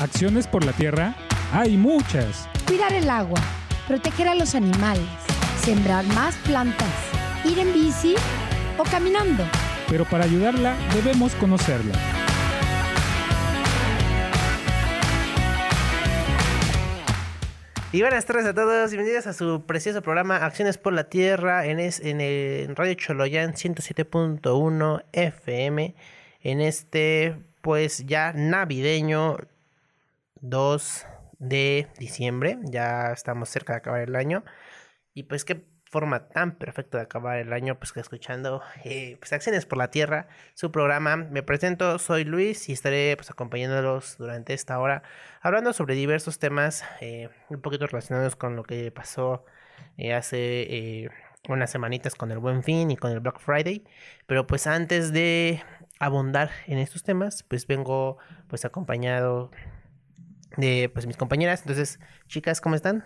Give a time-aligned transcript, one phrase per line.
[0.00, 1.16] Acciones por la tierra
[1.52, 2.48] hay muchas.
[2.68, 3.40] Cuidar el agua,
[3.88, 5.08] proteger a los animales,
[5.60, 6.88] sembrar más plantas,
[7.44, 8.14] ir en bici
[8.78, 9.42] o caminando.
[9.88, 11.98] Pero para ayudarla debemos conocerla.
[17.90, 21.80] Y buenas tardes a todos, bienvenidos a su precioso programa Acciones por la Tierra en,
[21.80, 25.96] es, en el Radio Choloyan 107.1 FM
[26.42, 29.38] en este pues ya navideño
[30.40, 31.06] 2
[31.38, 34.44] de diciembre, ya estamos cerca de acabar el año
[35.14, 39.32] y pues qué forma tan perfecta de acabar el año pues que escuchando eh, pues
[39.32, 41.16] Acciones por la Tierra, su programa.
[41.16, 45.02] Me presento, soy Luis y estaré pues acompañándolos durante esta hora
[45.40, 49.44] hablando sobre diversos temas eh, un poquito relacionados con lo que pasó
[49.96, 51.10] eh, hace
[51.48, 53.84] unas semanitas con el Buen Fin y con el Black Friday.
[54.26, 55.62] Pero pues antes de
[55.98, 59.50] abundar en estos temas, pues vengo pues acompañado
[60.58, 61.60] de pues mis compañeras.
[61.62, 63.04] Entonces, chicas, ¿cómo están?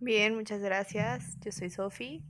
[0.00, 1.38] Bien, muchas gracias.
[1.40, 2.24] Yo soy Sofi.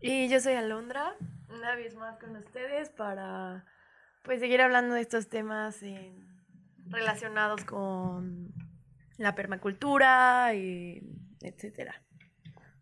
[0.00, 1.14] Y yo soy Alondra,
[1.48, 3.64] una vez más con ustedes para
[4.24, 5.78] pues seguir hablando de estos temas
[6.88, 8.52] relacionados con
[9.16, 11.02] la permacultura y
[11.40, 12.02] etcétera.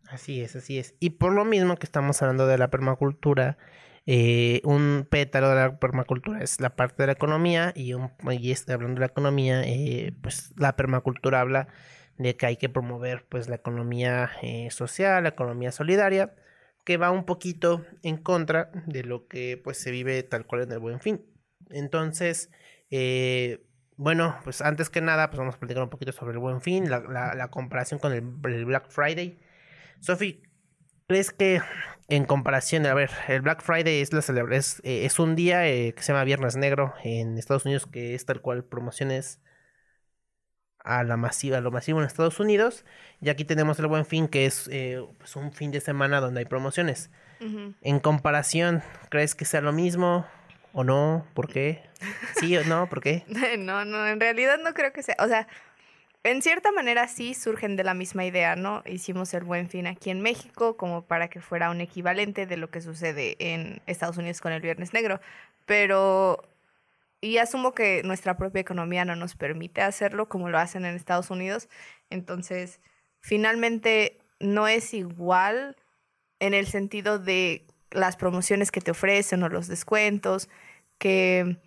[0.09, 0.95] Así es, así es.
[0.99, 3.59] Y por lo mismo que estamos hablando de la permacultura,
[4.07, 8.51] eh, un pétalo de la permacultura es la parte de la economía y, un, y
[8.51, 11.69] este, hablando de la economía, eh, pues la permacultura habla
[12.19, 16.35] de que hay que promover pues la economía eh, social, la economía solidaria,
[16.85, 20.73] que va un poquito en contra de lo que pues se vive tal cual en
[20.73, 21.25] el buen fin.
[21.71, 22.51] Entonces,
[22.91, 23.65] eh,
[23.97, 26.91] bueno, pues antes que nada, pues vamos a platicar un poquito sobre el buen fin,
[26.91, 27.01] la,
[27.35, 28.23] la, comparación con el,
[28.65, 29.39] Black Friday.
[30.01, 30.43] Sofi,
[31.11, 31.61] ¿crees que
[32.07, 34.21] en comparación, a ver, el Black Friday es, la
[34.55, 38.25] es, eh, es un día que se llama Viernes Negro en Estados Unidos, que es
[38.27, 39.41] tal cual promociones
[40.79, 42.85] a la masiva, a lo masivo en Estados Unidos.
[43.21, 46.39] Y aquí tenemos el buen fin, que es eh, pues un fin de semana donde
[46.39, 47.11] hay promociones.
[47.81, 50.27] En comparación, ¿crees que sea lo mismo
[50.73, 51.27] o no?
[51.35, 51.83] ¿Por qué?
[52.39, 52.89] ¿Sí o no?
[52.89, 53.25] ¿Por qué?
[53.59, 55.17] no, no, en realidad no creo que sea.
[55.19, 55.49] O sea,
[56.23, 58.83] en cierta manera sí surgen de la misma idea, ¿no?
[58.87, 62.71] Hicimos el buen fin aquí en México como para que fuera un equivalente de lo
[62.71, 65.21] que sucede en Estados Unidos con el Viernes Negro.
[65.67, 66.43] Pero
[67.21, 71.31] y asumo que nuestra propia economía no nos permite hacerlo como lo hacen en Estados
[71.31, 71.69] Unidos.
[72.09, 72.81] Entonces,
[73.21, 75.77] finalmente no es igual
[76.39, 80.49] en el sentido de las promociones que te ofrecen o los descuentos,
[80.99, 81.59] que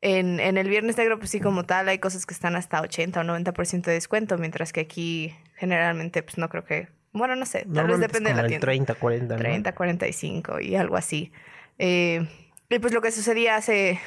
[0.00, 3.20] en, en el Viernes Negro, pues sí, como tal, hay cosas que están hasta 80
[3.20, 7.66] o 90% de descuento, mientras que aquí generalmente, pues no creo que, bueno, no sé,
[7.74, 8.64] tal vez depende de la tienda.
[8.64, 9.40] 30, 40, ¿no?
[9.40, 11.32] 30, 45 y algo así.
[11.78, 12.28] Eh,
[12.68, 13.98] y pues lo que sucedía hace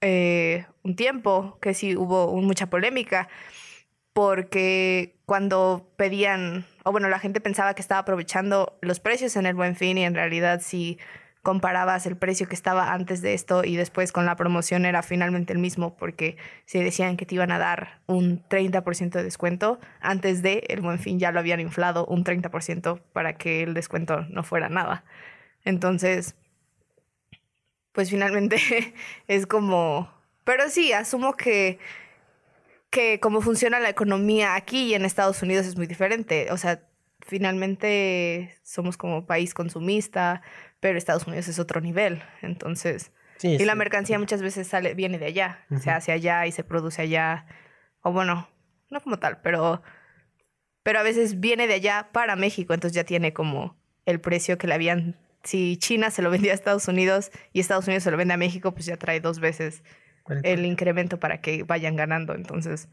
[0.00, 3.28] eh, un tiempo que sí hubo mucha polémica
[4.12, 9.54] porque cuando pedían, o bueno, la gente pensaba que estaba aprovechando los precios en el
[9.54, 10.98] buen fin y en realidad si
[11.42, 15.52] comparabas el precio que estaba antes de esto y después con la promoción era finalmente
[15.52, 16.36] el mismo porque
[16.66, 21.00] se decían que te iban a dar un 30% de descuento, antes de el buen
[21.00, 25.04] fin ya lo habían inflado un 30% para que el descuento no fuera nada.
[25.64, 26.36] Entonces,
[27.92, 28.56] pues finalmente
[29.28, 30.10] es como...
[30.44, 31.78] Pero sí, asumo que,
[32.90, 36.50] que cómo funciona la economía aquí y en Estados Unidos es muy diferente.
[36.50, 36.82] O sea,
[37.24, 40.42] finalmente somos como país consumista,
[40.80, 42.22] pero Estados Unidos es otro nivel.
[42.42, 43.12] Entonces,
[43.42, 47.02] y la mercancía muchas veces sale, viene de allá, se hace allá y se produce
[47.02, 47.46] allá.
[48.02, 48.48] O bueno,
[48.90, 49.82] no como tal, pero,
[50.82, 54.66] pero a veces viene de allá para México, entonces ya tiene como el precio que
[54.66, 58.16] le habían si China se lo vendía a Estados Unidos y Estados Unidos se lo
[58.16, 59.82] vende a México, pues ya trae dos veces
[60.44, 62.34] el incremento para que vayan ganando.
[62.34, 62.88] Entonces,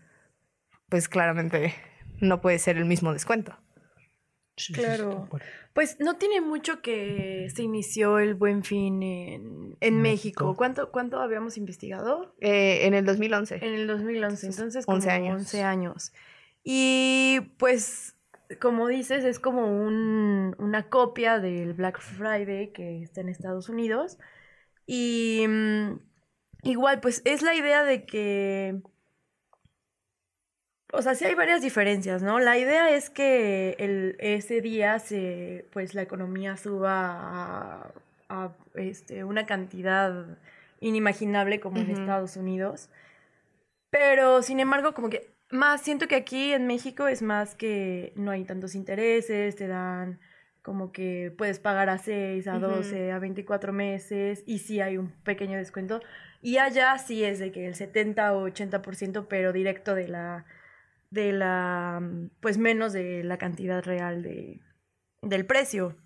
[0.89, 1.75] pues claramente
[2.19, 3.55] no puede ser el mismo descuento.
[4.73, 5.27] Claro.
[5.73, 10.55] Pues no tiene mucho que se inició el Buen Fin en, México.
[10.55, 12.35] ¿Cuánto, ¿Cuánto habíamos investigado?
[12.41, 13.55] Eh, en el 2011.
[13.61, 15.35] En el 2011, entonces 11 años.
[15.41, 16.13] 11 años.
[16.63, 18.15] Y pues
[18.59, 24.17] como dices, es como un, una copia del Black Friday que está en Estados Unidos.
[24.87, 25.99] Y mm,
[26.63, 28.81] igual, pues es la idea de que...
[30.91, 32.39] O sea, sí hay varias diferencias, ¿no?
[32.39, 37.91] La idea es que el, ese día se, pues la economía suba
[38.27, 40.37] a, este, una cantidad
[40.79, 42.89] inimaginable como en Estados Unidos.
[43.91, 48.31] Pero, sin embargo, como que más siento que aquí en México es más que no
[48.31, 50.19] hay tantos intereses, te dan
[50.63, 52.67] como que puedes pagar a 6, a Ujú.
[52.67, 56.01] 12, a 24 meses y sí hay un pequeño descuento.
[56.41, 60.45] Y allá sí es de que el 70 o 80%, pero directo de la,
[61.11, 64.61] de la, mm, pues menos de la cantidad real de,
[65.21, 65.97] del precio.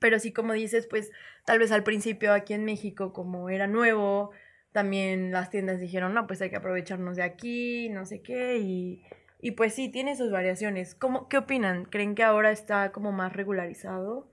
[0.00, 1.10] Pero sí, como dices, pues
[1.46, 4.32] tal vez al principio aquí en México, como era nuevo,
[4.72, 9.04] también las tiendas dijeron, no, pues hay que aprovecharnos de aquí, no sé qué, y,
[9.40, 10.94] y pues sí, tiene sus variaciones.
[10.94, 11.84] ¿Cómo, ¿Qué opinan?
[11.84, 14.28] ¿Creen que ahora está como más regularizado?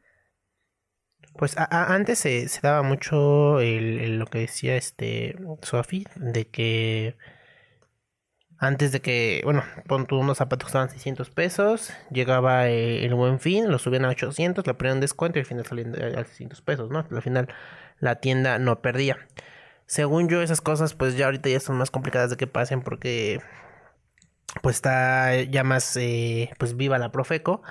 [1.38, 7.16] Pues a- antes se, daba mucho el- lo que decía este Sofi, de que
[8.60, 13.72] antes de que, bueno, pon unos zapatos estaban 600 pesos, llegaba eh, el buen fin,
[13.72, 16.90] lo subían a 800, le ponían descuento y al final salían de- a 600 pesos,
[16.90, 17.06] ¿no?
[17.10, 17.48] Al final
[18.00, 19.18] la tienda no perdía.
[19.86, 23.42] Según yo, esas cosas pues ya ahorita ya son más complicadas de que pasen porque
[24.62, 27.62] pues está ya más eh, pues viva la Profeco.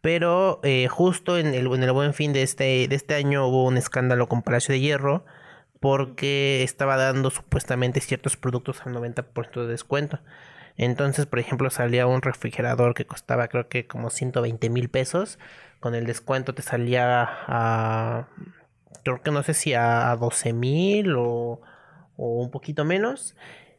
[0.00, 3.64] Pero eh, justo en el, en el buen fin de este, de este año hubo
[3.64, 5.24] un escándalo con Palacio de Hierro
[5.84, 10.18] porque estaba dando supuestamente ciertos productos al 90% de descuento.
[10.78, 15.38] Entonces, por ejemplo, salía un refrigerador que costaba creo que como 120 mil pesos.
[15.80, 18.28] Con el descuento te salía a...
[19.02, 21.60] Creo que no sé si a 12 mil o,
[22.16, 23.36] un poquito menos.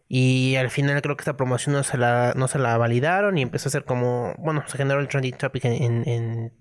[0.08, 3.42] Y al final creo que esta promoción no se la, no se la validaron y
[3.42, 6.54] empezó a ser como, bueno, se generó el trending topic en,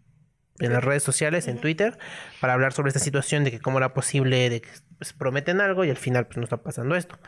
[0.61, 1.99] en las redes sociales, en Twitter,
[2.41, 4.69] para hablar sobre esta situación de que cómo era posible de que
[4.99, 7.19] pues, prometen algo y al final pues no está pasando esto.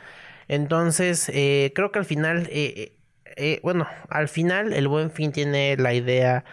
[0.49, 2.97] Entonces, eh, creo que al final, eh,
[3.37, 6.45] eh, bueno, al final el buen fin tiene la idea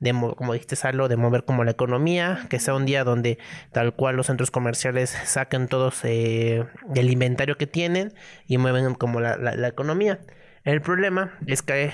[0.00, 3.38] de, mo- como dijiste, Salo, de mover como la economía, que sea un día donde
[3.70, 6.64] tal cual los centros comerciales saquen todos eh,
[6.94, 8.12] el inventario que tienen
[8.46, 10.18] y mueven como la, la- la economía.
[10.64, 11.92] El problema es que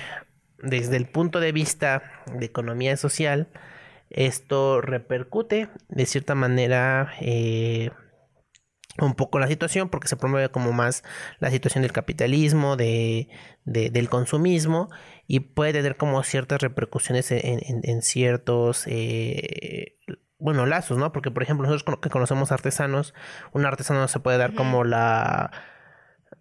[0.63, 2.03] desde el punto de vista
[2.33, 3.47] de economía social,
[4.09, 7.91] esto repercute de cierta manera eh,
[9.01, 11.03] un poco la situación porque se promueve como más
[11.39, 13.29] la situación del capitalismo, de,
[13.63, 14.89] de- del consumismo
[15.25, 19.97] y puede tener como ciertas repercusiones en, en- en ciertos, eh,
[20.37, 21.11] bueno, lazos, ¿no?
[21.13, 23.13] Porque por ejemplo nosotros que conocemos artesanos,
[23.53, 25.51] un artesano se puede dar como la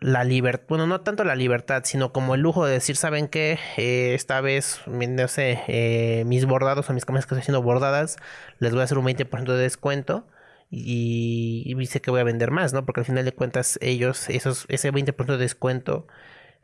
[0.00, 3.58] la libertad, bueno, no tanto la libertad, sino como el lujo de decir, ¿saben qué?
[3.76, 8.17] Eh, esta vez, no sé, eh, mis bordados o mis camisas que estoy haciendo bordadas,
[8.61, 10.26] les voy a hacer un 20% de descuento
[10.70, 12.85] y, y dice que voy a vender más, ¿no?
[12.85, 16.06] Porque al final de cuentas ellos, esos, ese 20% de descuento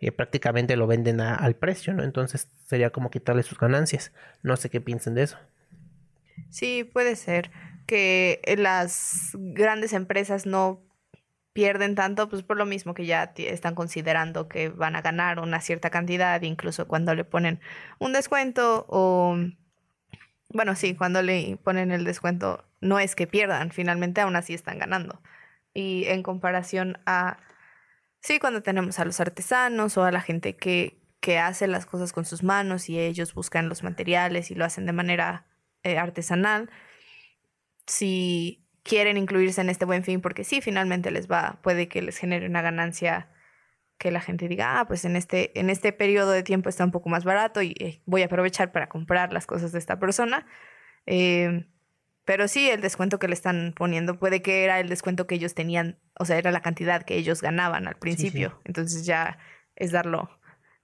[0.01, 2.03] eh, prácticamente lo venden al precio, ¿no?
[2.05, 4.13] Entonces sería como quitarle sus ganancias.
[4.43, 5.39] No sé qué piensen de eso.
[6.51, 7.51] Sí, puede ser
[7.87, 10.84] que las grandes empresas no
[11.55, 15.61] pierden tanto, pues por lo mismo que ya están considerando que van a ganar una
[15.61, 17.61] cierta cantidad, incluso cuando le ponen
[18.01, 19.37] un descuento o,
[20.49, 24.79] bueno, sí, cuando le ponen el descuento, no es que pierdan, finalmente aún así están
[24.79, 25.23] ganando.
[25.73, 27.39] Y en comparación a,
[28.21, 32.13] sí, cuando tenemos a los artesanos o a la gente que, que hace las cosas
[32.13, 35.47] con sus manos y ellos buscan los materiales y lo hacen de manera
[35.85, 36.69] eh, artesanal,
[37.87, 42.17] si quieren incluirse en este buen fin, porque sí, finalmente les va, puede que les
[42.19, 43.29] genere una ganancia
[43.99, 46.91] que la gente diga, ah, pues en este, en este periodo de tiempo está un
[46.93, 50.47] poco más barato y eh, voy a aprovechar para comprar las cosas de esta persona.
[51.07, 51.67] Eh,
[52.27, 55.55] pero sí, el descuento que le están poniendo puede que era el descuento que ellos
[55.55, 58.61] tenían, o sea, era la cantidad que ellos ganaban al principio.
[58.65, 59.39] Entonces ya
[59.77, 60.29] es darlo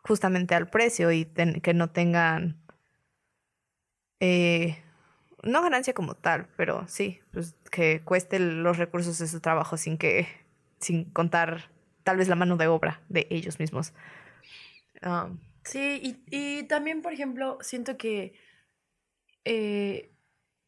[0.03, 2.63] justamente al precio y ten- que no tengan
[4.21, 4.83] eh,
[5.43, 9.99] no ganancia como tal, pero sí, pues que cueste los recursos de su trabajo sin
[9.99, 10.29] que,
[10.79, 11.71] sin contar
[12.05, 13.93] tal vez la mano de obra de ellos mismos.
[15.03, 18.35] Um, Sí, y, y también, por ejemplo, siento que
[19.45, 20.13] eh,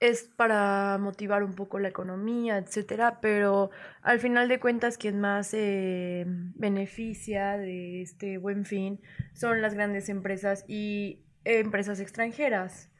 [0.01, 3.71] es para motivar un poco la economía, etcétera, pero
[4.03, 9.01] al final de cuentas quien más eh, beneficia de este buen fin
[9.33, 12.91] son las grandes empresas y empresas extranjeras.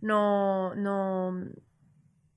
[0.00, 1.50] No, no,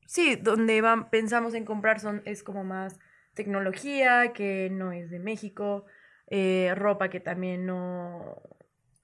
[0.06, 3.00] sí, donde van, pensamos en comprar son, es como más
[3.34, 5.86] tecnología que no es de México,
[6.28, 8.42] eh, ropa que también no,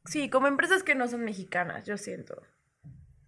[0.10, 2.42] Sí, como empresas que no son mexicanas, yo siento.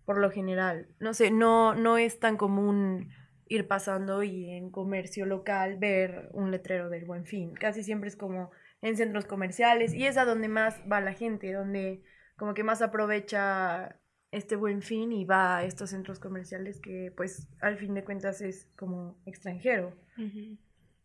[0.04, 0.88] Por lo general.
[1.00, 3.12] No sé, no, no es tan común
[3.48, 7.54] ir pasando y en comercio local ver un letrero del buen fin.
[7.54, 8.50] Casi siempre es como
[8.82, 12.02] en centros comerciales y es a donde más va la gente, donde
[12.36, 14.00] como que más aprovecha
[14.32, 18.42] este buen fin y va a estos centros comerciales que pues al fin de cuentas
[18.42, 19.94] es como extranjero.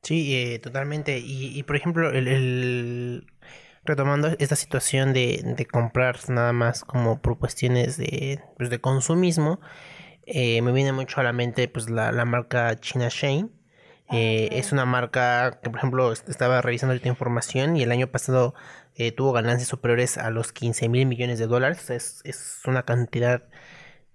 [0.03, 1.19] Sí, eh, totalmente.
[1.19, 3.27] Y, y, por ejemplo, el, el-
[3.85, 9.61] retomando esta situación de, de comprar nada más como por cuestiones de, pues, de consumismo,
[10.27, 13.51] eh, me viene mucho a la mente pues la, la marca China Shane.
[14.13, 18.09] Eh, es una marca que, por ejemplo, est- estaba revisando esta información y el año
[18.09, 18.55] pasado
[18.97, 21.91] eh, tuvo ganancias superiores a los 15 mil millones de dólares.
[21.91, 23.45] Es, es una cantidad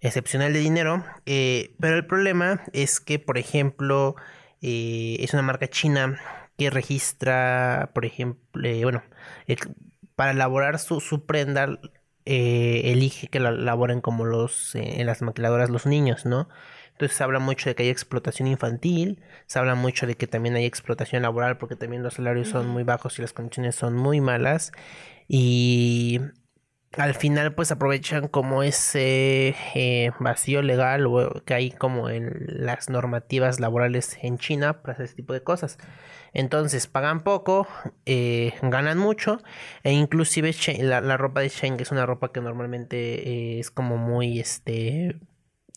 [0.01, 1.05] excepcional de dinero.
[1.25, 4.15] eh, pero el problema es que, por ejemplo,
[4.61, 6.19] eh, es una marca china
[6.57, 9.03] que registra, por ejemplo, eh, bueno,
[10.15, 11.79] para elaborar su, su prenda,
[12.25, 16.47] elige que la elaboren como los en las maquiladoras los niños, ¿no?
[16.93, 20.55] Entonces se habla mucho de que hay explotación infantil, se habla mucho de que también
[20.55, 24.21] hay explotación laboral porque también los salarios son muy bajos y las condiciones son muy
[24.21, 24.71] malas
[25.27, 26.19] y
[26.98, 32.89] al final pues aprovechan como ese eh, vacío legal o que hay como en las
[32.89, 35.77] normativas laborales en China para hacer ese tipo de cosas.
[36.33, 37.67] Entonces pagan poco,
[38.05, 39.41] eh, ganan mucho
[39.83, 43.71] e inclusive la, la ropa de Shein que es una ropa que normalmente eh, es
[43.71, 45.17] como muy este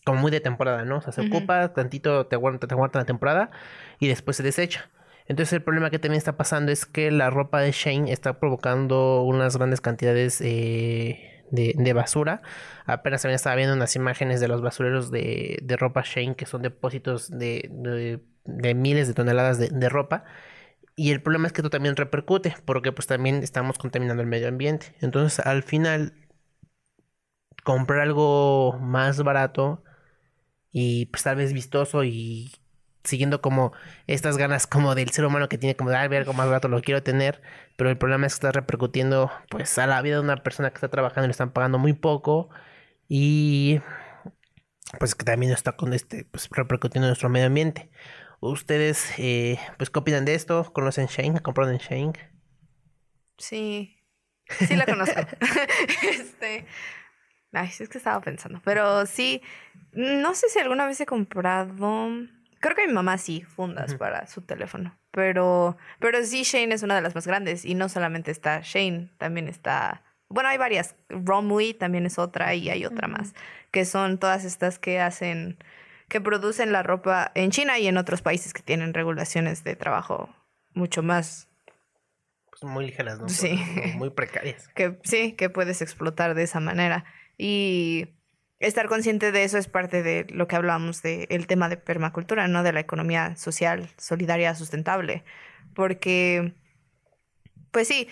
[0.04, 0.98] como muy de temporada, ¿no?
[0.98, 3.50] O sea, se ocupa, tantito te aguanta, te aguanta la temporada
[3.98, 4.90] y después se desecha.
[5.26, 9.22] Entonces el problema que también está pasando es que la ropa de Shane está provocando
[9.22, 12.42] unas grandes cantidades eh, de, de basura.
[12.86, 16.62] Apenas también estaba viendo unas imágenes de los basureros de, de ropa Shane que son
[16.62, 20.24] depósitos de, de- de miles de toneladas de, de ropa.
[20.96, 24.48] Y el problema es que esto también repercute porque pues también estamos contaminando el medio
[24.48, 24.94] ambiente.
[25.00, 26.14] Entonces al final
[27.64, 29.82] comprar algo más barato
[30.74, 32.52] y pues tal vez vistoso y
[33.04, 33.72] siguiendo como
[34.06, 36.68] estas ganas como del ser humano que tiene como de "Ay, ver algo más barato
[36.68, 37.42] lo quiero tener
[37.76, 40.76] pero el problema es que está repercutiendo pues a la vida de una persona que
[40.76, 42.50] está trabajando y le están pagando muy poco
[43.08, 43.80] y
[44.98, 47.90] pues que también está con este pues repercutiendo en nuestro medio ambiente.
[48.40, 52.12] Ustedes eh, pues qué opinan de esto conocen Shane compraron en Shane
[53.38, 53.96] Sí,
[54.48, 55.20] sí la conozco.
[56.02, 56.66] este,
[57.54, 59.42] ay, sí, es que estaba pensando, pero sí,
[59.92, 62.08] no sé si alguna vez he comprado,
[62.60, 66.94] creo que mi mamá sí, fundas para su teléfono, pero, pero sí, Shane es una
[66.96, 71.74] de las más grandes y no solamente está Shane, también está, bueno, hay varias, Romwe
[71.74, 73.34] también es otra y hay otra más,
[73.70, 75.58] que son todas estas que hacen,
[76.08, 80.34] que producen la ropa en China y en otros países que tienen regulaciones de trabajo
[80.74, 81.48] mucho más
[82.50, 83.54] pues muy ligeras no Sí.
[83.54, 87.04] Muy- muy precarias que sí, que puedes explotar de esa manera.
[87.36, 88.08] Y
[88.58, 92.62] estar consciente de eso es parte de lo que hablábamos del tema de permacultura, ¿no?
[92.62, 95.24] De la economía social, solidaria, sustentable.
[95.74, 96.54] Porque,
[97.70, 98.08] pues sí,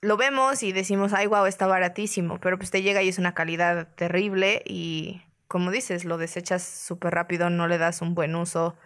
[0.00, 3.34] lo vemos y decimos, ay, wow, está baratísimo, pero pues te llega y es una
[3.34, 8.76] calidad terrible y, como dices, lo desechas súper rápido, no le das un buen uso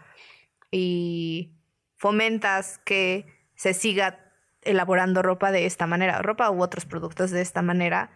[0.70, 1.52] y
[1.96, 7.62] fomentas que se siga elaborando ropa de esta manera, ropa u otros productos de esta
[7.62, 8.10] manera,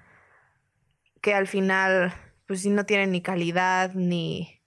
[1.25, 2.13] que al final,
[2.47, 4.61] pues sí, no tienen ni calidad ni,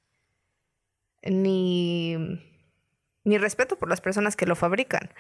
[1.22, 2.18] ni,
[3.24, 5.14] ni respeto por las personas que lo fabrican.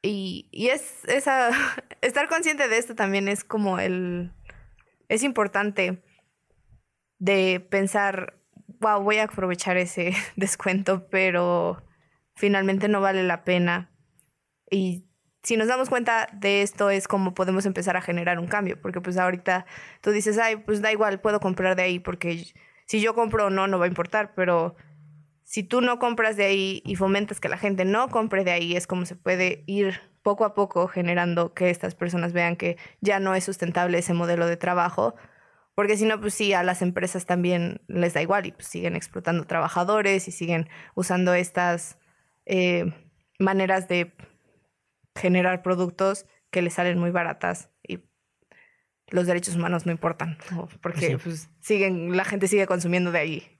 [0.00, 1.50] Y, y es esa,
[2.00, 4.32] estar consciente de esto también es como el,
[5.10, 6.02] es importante
[7.18, 8.40] de pensar,
[8.80, 11.84] wow, voy a aprovechar ese descuento, pero
[12.36, 13.90] finalmente no vale la pena.
[14.70, 15.07] Y
[15.42, 19.00] si nos damos cuenta de esto es como podemos empezar a generar un cambio, porque
[19.00, 19.66] pues ahorita
[20.00, 22.44] tú dices, ay, pues da igual, puedo comprar de ahí, porque
[22.86, 24.76] si yo compro o no, no va a importar, pero
[25.44, 28.76] si tú no compras de ahí y fomentas que la gente no compre de ahí,
[28.76, 33.20] es como se puede ir poco a poco generando que estas personas vean que ya
[33.20, 35.14] no es sustentable ese modelo de trabajo,
[35.74, 38.96] porque si no, pues sí, a las empresas también les da igual y pues siguen
[38.96, 41.98] explotando trabajadores y siguen usando estas
[42.44, 42.92] eh,
[43.38, 44.12] maneras de
[45.18, 48.00] generar productos que les salen muy baratas y
[49.10, 51.16] los derechos humanos no importan, o porque Sí.
[51.22, 53.58] pues, siguen, la gente sigue consumiendo de ahí.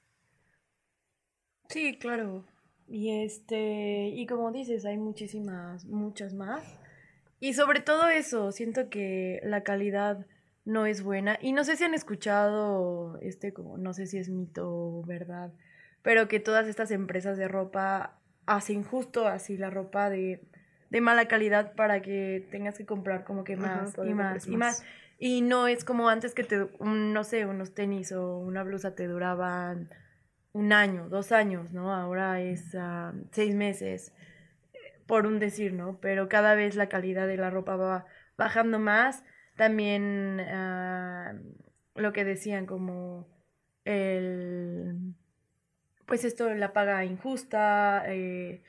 [1.69, 2.45] Sí, claro.
[2.87, 6.63] Y este, y como dices, hay muchísimas, muchas más.
[7.41, 10.27] Y sobre todo eso, siento que la calidad
[10.65, 11.39] no es buena.
[11.41, 15.53] Y no sé si han escuchado, este, como, no sé si es mito o verdad,
[16.03, 20.43] pero que todas estas empresas de ropa hacen justo así la ropa de,
[20.91, 24.57] de mala calidad para que tengas que comprar como que Ajá, más y más y
[24.57, 24.85] más.
[25.19, 28.95] Y no es como antes que te, un- no sé, unos tenis o una blusa
[28.95, 29.91] te duraban
[30.53, 31.93] un año, dos años, ¿no?
[31.95, 34.13] Ahora es ah, seis meses,
[35.07, 35.99] por un decir, ¿no?
[36.01, 39.25] Pero cada vez la calidad de la ropa va bajando más.
[39.57, 41.35] También ah,
[41.95, 43.27] lo que decían como
[43.85, 45.15] el,
[46.07, 48.63] pues esto, la paga injusta, eh,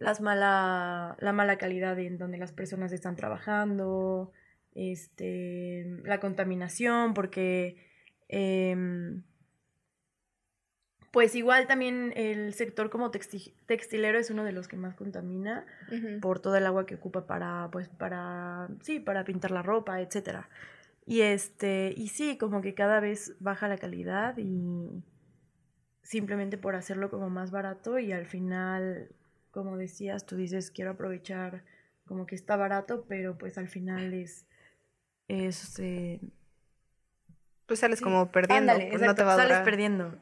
[0.00, 4.32] las mala, la mala calidad en donde las personas están trabajando,
[4.74, 7.76] este, la contaminación, porque
[8.28, 9.22] em,
[11.12, 15.66] pues igual también el sector como texti- textilero es uno de los que más contamina
[16.20, 20.48] por todo el agua que ocupa para, pues, para, sí, para pintar la ropa, etcétera.
[21.04, 25.02] Y este, y sí, como que cada vez baja la calidad y
[26.02, 29.10] simplemente por hacerlo como más barato y al final,
[29.50, 31.64] como decías, tú dices, quiero aprovechar
[32.06, 34.46] como que está barato, pero pues al final es,
[35.28, 36.20] es, eh,
[37.66, 38.04] Pues sales sí.
[38.04, 38.72] como perdiendo.
[38.72, 39.64] Ándale, pues no te va a sales durar.
[39.64, 40.18] perdiendo.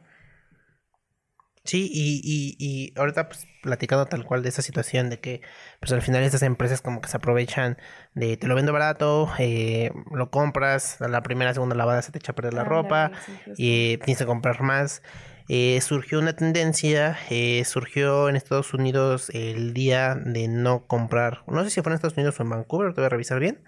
[1.65, 5.43] Sí, y, y, y ahorita pues platicando tal cual de esa situación de que
[5.81, 7.77] pues al final estas empresas como que se aprovechan
[8.15, 12.19] de te lo vendo barato, eh, lo compras, a la primera, segunda lavada se te
[12.19, 15.03] echa a perder la ropa sí, y eh, tienes que comprar más.
[15.49, 21.65] Eh, surgió una tendencia, eh, surgió en Estados Unidos el día de no comprar, no
[21.65, 23.63] sé si fue en Estados Unidos o en Vancouver, te voy a revisar bien,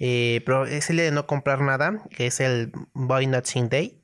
[0.00, 4.00] eh, pero es el día de no comprar nada, que es el Buy Nothing Day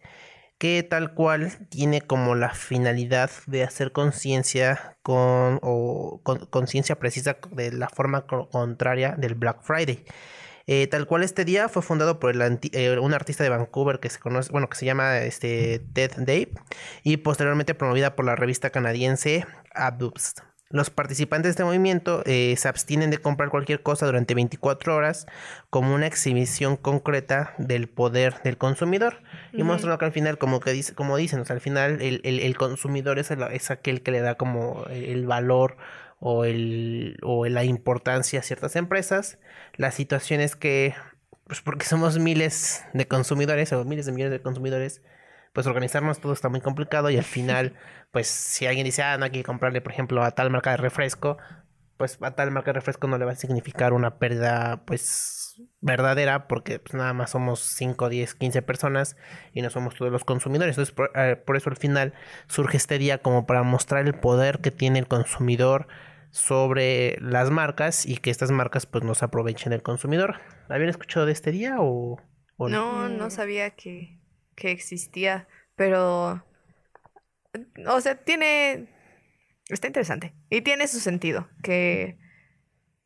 [0.59, 7.39] que tal cual tiene como la finalidad de hacer conciencia con o con- conciencia precisa
[7.53, 10.05] de la forma co- contraria del Black Friday.
[10.73, 13.99] Eh, tal cual este día fue fundado por el anti- eh, un artista de Vancouver
[13.99, 16.51] que se conoce, bueno, que se llama este Ted Dave
[17.03, 20.37] y posteriormente promovida por la revista canadiense Abubs.
[20.73, 25.27] Los participantes de este movimiento eh, se abstienen de comprar cualquier cosa durante 24 horas
[25.71, 29.21] como una exhibición concreta del poder del consumidor
[29.53, 32.21] y muestran que al final como que dice, como dicen, o sea, al final el,
[32.23, 35.77] el- el consumidor es, el- es aquel que le da como el valor
[36.21, 39.39] o el o la importancia a ciertas empresas.
[39.77, 40.95] La situación es que
[41.51, 45.03] pues porque somos miles de consumidores o miles de millones de consumidores,
[45.53, 47.75] pues organizarnos todo está muy complicado y al final,
[48.13, 50.77] pues si alguien dice, ah, no hay que comprarle, por ejemplo, a tal marca de
[50.77, 51.39] refresco,
[51.97, 56.47] pues a tal marca de refresco no le va a significar una pérdida, pues verdadera,
[56.47, 59.17] porque pues, nada más somos 5, 10, 15 personas
[59.53, 60.75] y no somos todos los consumidores.
[60.75, 62.15] Entonces, por, eh, por eso al final
[62.47, 65.89] surge este día como para mostrar el poder que tiene el consumidor
[66.31, 70.41] sobre las marcas y que estas marcas pues no se aprovechen del consumidor.
[70.69, 72.21] ¿Habían escuchado de este día o,
[72.59, 73.31] No, no Mm.
[73.31, 74.21] sabía que,
[74.55, 76.45] que existía, pero,
[77.87, 78.89] o sea, tiene,
[79.69, 82.19] está interesante y tiene su sentido, que,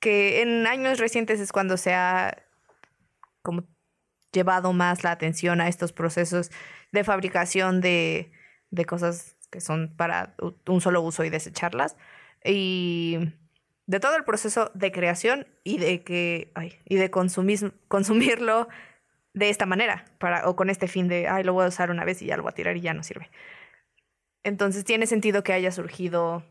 [0.00, 2.42] que en años recientes es cuando se ha
[3.42, 3.64] como
[4.32, 6.50] llevado más la atención a estos procesos
[6.92, 8.32] de fabricación de,
[8.70, 10.34] de cosas que son para
[10.66, 11.96] un solo uso y desecharlas
[12.44, 13.32] y
[13.86, 18.68] de todo el proceso de creación y de que ay, y de consumir, consumirlo
[19.32, 22.04] de esta manera para o con este fin de ay lo voy a usar una
[22.04, 23.30] vez y ya lo voy a tirar y ya no sirve.
[24.42, 26.44] Entonces tiene sentido que haya surgido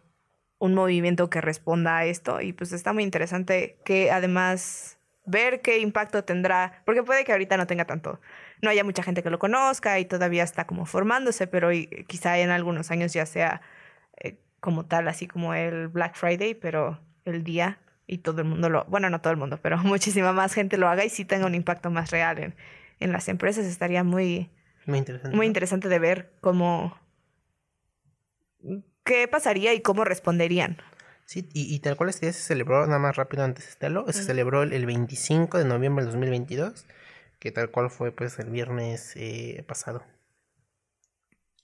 [0.59, 5.79] un movimiento que responda a esto y pues está muy interesante que además ver qué
[5.79, 8.19] impacto tendrá porque puede que ahorita no tenga tanto
[8.61, 11.69] no haya mucha gente que lo conozca y todavía está como formándose pero
[12.07, 13.61] quizá en algunos años ya sea
[14.17, 18.69] eh, como tal así como el Black Friday pero el día y todo el mundo
[18.69, 21.45] lo, bueno, no todo el mundo, pero muchísima más gente lo haga y sí tenga
[21.45, 22.55] un impacto más real en,
[22.99, 24.49] en las empresas, estaría muy,
[24.85, 25.35] Muy interesante.
[25.35, 25.49] muy ¿no?
[25.49, 26.97] interesante de ver cómo,
[29.03, 30.77] qué pasaría y cómo responderían.
[31.25, 34.05] Sí, y, y tal cual este día se celebró, nada más rápido antes de estarlo,
[34.11, 36.85] se celebró el, el 25 de noviembre del 2022,
[37.39, 40.03] que tal cual fue pues el viernes eh, pasado.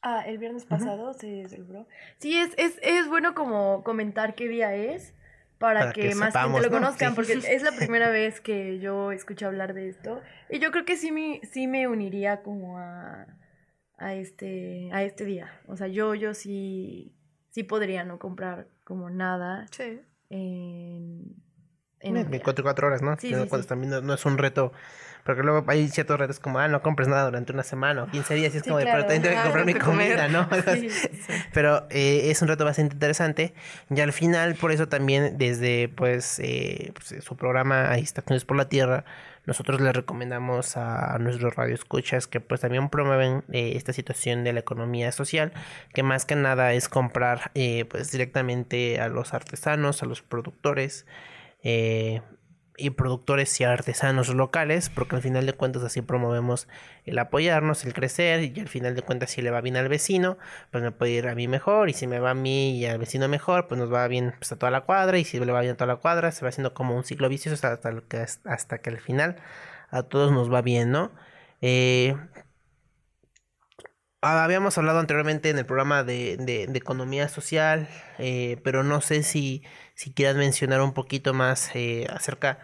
[0.01, 1.85] Ah, el viernes pasado se celebró.
[2.19, 5.13] Sí, es, es, es bueno como comentar qué día es
[5.57, 6.85] para, Para que, que más sepamos, gente lo ¿no?
[6.85, 7.15] conozcan, Sí.
[7.15, 10.21] porque es la primera vez que yo escucho hablar de esto.
[10.49, 13.27] Y yo creo que sí me, sí me uniría como a,
[13.97, 15.51] a, este, a este día.
[15.67, 17.13] O sea, yo, yo sí,
[17.49, 19.99] sí podría no comprar como nada Sí.
[20.29, 21.35] en,
[21.99, 22.39] en Eh, un día.
[22.39, 23.17] 24 horas, ¿no?
[23.17, 23.67] Sí, sí, sí.
[23.67, 24.71] también no, no es un reto,
[25.23, 28.36] porque luego hay ciertos retos como, ah, no compres nada durante una semana o 15
[28.36, 29.05] días, y es Sí, como de, claro.
[29.05, 30.17] pero también tengo que comprar mi comer.
[30.17, 30.49] comida, ¿no?
[30.75, 30.89] Sí.
[31.53, 33.53] Pero eh, es un reto bastante interesante
[33.89, 38.69] y al final por eso también desde pues, eh, pues, su programa Estaciones por la
[38.69, 39.05] Tierra
[39.49, 44.60] nosotros les recomendamos a, nuestros radioescuchas que pues también promueven eh, esta situación de la
[44.60, 45.53] economía social
[45.93, 51.08] que más que nada es comprar eh, pues directamente a los artesanos, a los productores
[51.63, 52.21] eh,
[52.79, 56.67] y productores y artesanos locales, porque al final de cuentas así promovemos
[57.05, 60.37] el apoyarnos, el crecer, y al final de cuentas si le va bien al vecino,
[60.71, 62.97] pues me puede ir a mí mejor, y si me va a mí y al
[62.97, 65.61] vecino mejor, pues nos va bien pues, a toda la cuadra, y si le va
[65.61, 68.77] bien a toda la cuadra, se va haciendo como un ciclo vicioso hasta, que, hasta
[68.79, 69.35] que al final
[69.91, 71.11] a todos nos va bien, ¿no?
[71.61, 72.15] Eh,
[74.21, 79.23] Habíamos hablado anteriormente en el programa de, de- de economía social, eh, pero no sé
[79.23, 79.63] si,
[79.95, 82.60] si quieras mencionar un poquito más eh, acerca,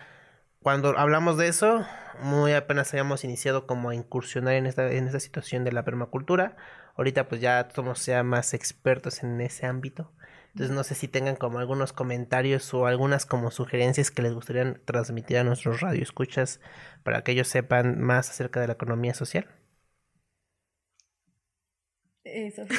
[0.62, 1.86] cuando hablamos de eso,
[2.22, 6.58] muy apenas habíamos iniciado como a incursionar en esta, en esta situación de la permacultura,
[6.98, 10.12] ahorita pues ya somos ya más expertos en ese ámbito.
[10.50, 14.76] Entonces no sé si tengan como algunos comentarios o algunas como sugerencias que les gustaría
[14.86, 16.60] transmitir a nuestros radioescuchas
[17.04, 19.48] para que ellos sepan más acerca de la economía social.
[22.26, 22.64] Eso.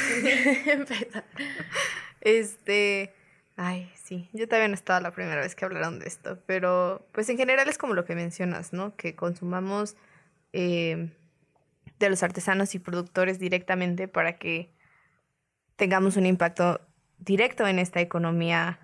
[2.23, 3.15] Este,
[3.57, 7.29] ay, sí, yo también no estaba la primera vez que hablaron de esto, pero pues
[7.29, 8.97] en general es como lo que mencionas, ¿no?
[8.97, 9.97] Que consumamos
[10.53, 11.13] eh,
[12.01, 14.73] de los artesanos y productores directamente para que
[15.77, 16.81] tengamos un impacto
[17.19, 18.81] directo en esta economía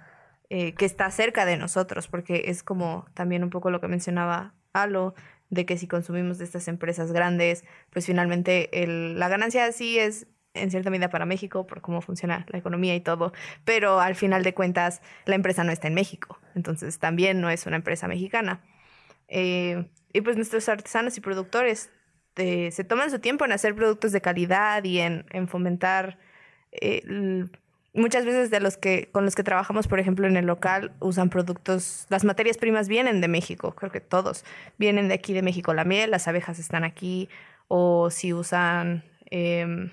[0.48, 4.54] eh, que está cerca de nosotros, porque es como también un poco lo que mencionaba
[4.72, 5.14] Alo,
[5.50, 10.28] de que si consumimos de estas empresas grandes, pues finalmente el, la ganancia sí es
[10.54, 13.32] en cierta medida para México por cómo funciona la economía y todo,
[13.64, 17.66] pero al final de cuentas la empresa no está en México, entonces también no es
[17.66, 18.60] una empresa mexicana.
[19.28, 21.90] Eh, y pues nuestros artesanos y productores
[22.36, 26.18] eh, se toman su tiempo en hacer productos de calidad y en, en fomentar
[26.72, 27.02] eh,
[27.94, 31.28] muchas veces de los que con los que trabajamos, por ejemplo, en el local, usan
[31.28, 34.44] productos, las materias primas vienen de México, creo que todos
[34.78, 37.28] vienen de aquí de México, la miel, las abejas están aquí,
[37.68, 39.90] o si usan em,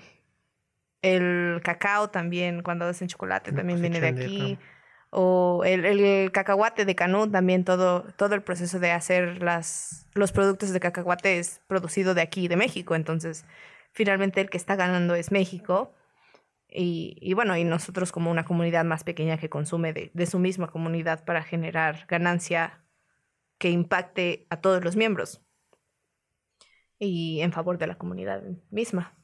[1.02, 4.58] el cacao también, cuando hacen chocolate, también viene de aquí.
[5.10, 10.30] O el, el, cacahuate de Canú, también todo, todo el proceso de hacer las, los
[10.30, 12.94] productos de cacahuate es producido de aquí, de México.
[12.94, 13.44] Entonces,
[13.92, 15.92] finalmente el que está ganando es México.
[16.68, 20.38] Y, y bueno, y nosotros como una comunidad más pequeña que consume de, de su
[20.38, 22.84] misma comunidad para generar ganancia
[23.58, 25.42] que impacte a todos los miembros
[27.00, 29.19] y en favor de la comunidad misma.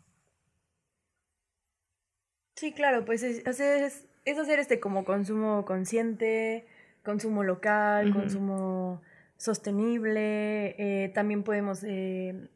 [2.56, 3.92] Sí, claro, pues es hacer,
[4.24, 6.66] es hacer este como consumo consciente,
[7.04, 9.02] consumo local, consumo
[9.36, 10.74] sostenible.
[10.78, 12.48] eh, también podemos, eh,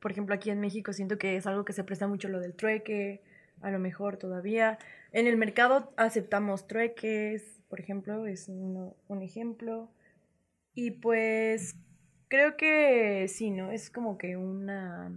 [0.00, 2.54] por ejemplo, aquí en México siento que es algo que se presta mucho lo del
[2.54, 3.22] trueque,
[3.62, 4.78] a lo mejor todavía.
[5.12, 9.88] En el mercado aceptamos trueques, por ejemplo, es uno- un ejemplo.
[10.74, 11.76] Y pues
[12.28, 13.70] creo que sí, ¿no?
[13.70, 15.12] Es como que una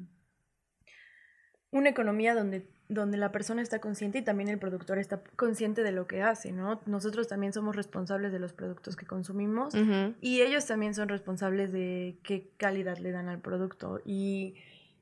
[1.71, 5.91] una economía donde, donde la persona está consciente y también el productor está consciente de
[5.91, 6.81] lo que hace, ¿no?
[6.87, 9.75] Nosotros también somos responsables de los productos que consumimos
[10.21, 14.01] y ellos también son responsables de qué calidad le dan al producto.
[14.05, 14.55] Y,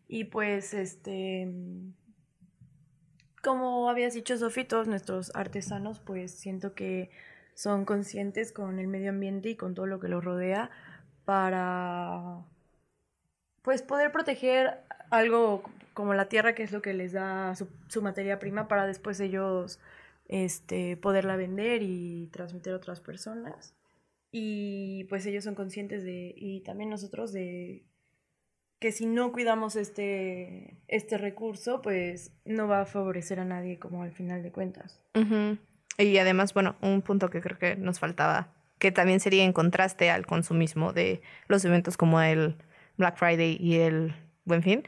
[0.09, 1.49] y pues, este,
[3.41, 7.09] como habías dicho, Sofi, todos nuestros artesanos, pues siento que
[7.53, 10.71] son conscientes con el medio ambiente y con todo lo que los rodea
[11.23, 12.41] para,
[13.61, 18.39] pues, poder proteger algo como la tierra, que es lo que les da su, materia
[18.39, 19.79] prima, para después ellos
[20.27, 23.73] este, poderla vender y transmitir a otras personas.
[24.31, 27.83] Y pues ellos son conscientes de, y también nosotros, de
[28.79, 34.03] que si no cuidamos este, este recurso, pues no va a favorecer a nadie como
[34.03, 35.01] al final de cuentas.
[35.15, 35.57] Ujú.
[35.97, 40.11] Y además, bueno, un punto que creo que nos faltaba, que también sería en contraste
[40.11, 42.55] al consumismo de los eventos como el
[42.97, 44.13] Black Friday y el
[44.47, 44.83] Buen Fin,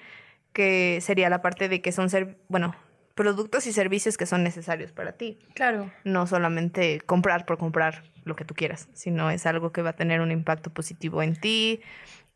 [0.53, 2.75] que sería la parte de que son, ser, bueno,
[3.13, 5.39] productos y servicios que son necesarios para ti.
[5.53, 5.91] Claro.
[6.05, 9.95] No solamente comprar por comprar lo que tú quieras, sino es algo que va a
[9.95, 11.81] tener un impacto positivo en ti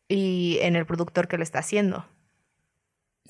[0.10, 2.06] y en el productor que lo está haciendo.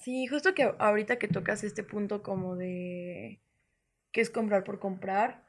[0.02, 3.40] Sí, justo que ahorita que tocas este punto como de
[4.12, 5.46] que es comprar por comprar,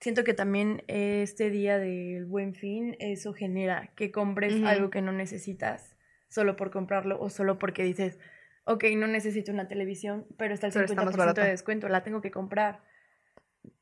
[0.00, 5.12] siento que también este día del buen fin, eso genera que compres algo que no
[5.12, 5.96] necesitas
[6.28, 8.18] solo por comprarlo o solo porque dices,
[8.64, 11.40] ok, no necesito una televisión, pero está el Pero está 50% más barato.
[11.40, 12.82] de descuento, la tengo que comprar.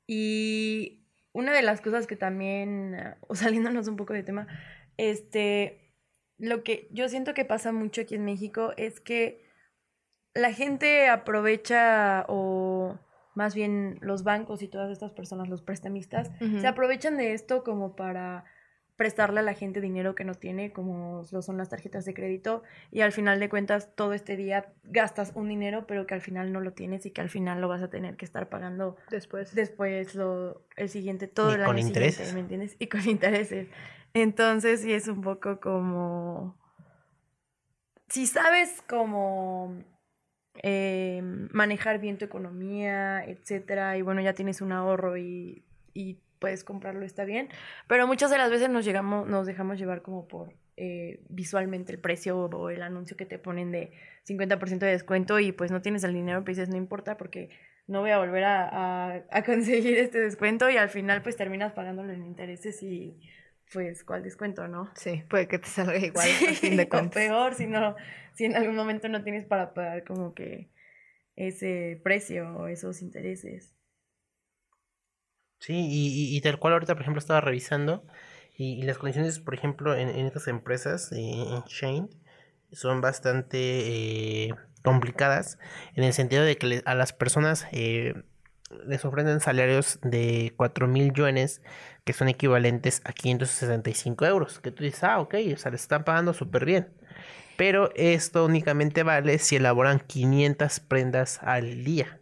[0.06, 4.46] Y una de las cosas que también, o saliéndonos un poco de tema,
[4.96, 5.92] este,
[6.38, 9.44] lo que yo siento que pasa mucho aquí en México es que
[10.35, 12.98] la gente aprovecha o
[13.35, 16.30] más bien los bancos y todas estas personas, los prestamistas,
[16.61, 18.44] se aprovechan de esto como para
[18.96, 22.62] prestarle a la gente dinero que no tiene, como lo son las tarjetas de crédito,
[22.90, 26.52] y al final de cuentas todo este día gastas un dinero, pero que al final
[26.52, 29.54] no lo tienes y que al final lo vas a tener que estar pagando Después.
[29.54, 32.28] después lo, el siguiente, todo Y el con año intereses.
[32.28, 32.76] siguiente, ¿me entiendes?
[32.78, 33.68] Y con intereses.
[34.14, 36.56] Entonces sí es un poco como...
[38.09, 39.76] Si sabes cómo
[40.62, 41.20] eh,
[41.52, 47.05] manejar bien tu economía, etcétera, y bueno, ya tienes un ahorro y, y puedes comprarlo,
[47.05, 47.49] está bien.
[47.88, 51.99] Pero muchas de las veces nos llegamos, nos dejamos llevar como por eh, visualmente el
[51.99, 53.92] precio o el anuncio que te ponen de
[54.25, 57.51] 50% de descuento y pues no tienes el dinero, pues dices, no importa porque
[57.87, 58.68] no voy a volver a,
[59.14, 63.18] a- a conseguir este descuento y al final pues terminas pagándolo en intereses y
[63.72, 64.90] pues cuál descuento, ¿no?
[64.94, 67.14] Sí, puede que te salga igual al fin de o cuentas.
[67.14, 67.96] peor si no,
[68.35, 70.68] si en algún momento no tienes para pagar como que
[71.37, 73.75] ese precio o esos intereses.
[75.58, 78.04] Sí, y, y, tal cual ahorita, por ejemplo, estaba revisando
[78.56, 82.08] y, las condiciones, por ejemplo, en, estas empresas, eh, en Shane,
[82.72, 85.58] son bastante eh, complicadas
[85.94, 88.14] en el sentido de que a las personas eh,
[88.86, 91.62] les ofrecen salarios de 4 mil yuanes
[92.04, 94.60] que son equivalentes a 565 euros.
[94.60, 96.88] Que tú dices, ah, ok, o sea, les están pagando súper bien.
[97.56, 102.20] Pero esto únicamente vale si elaboran 500 prendas al día.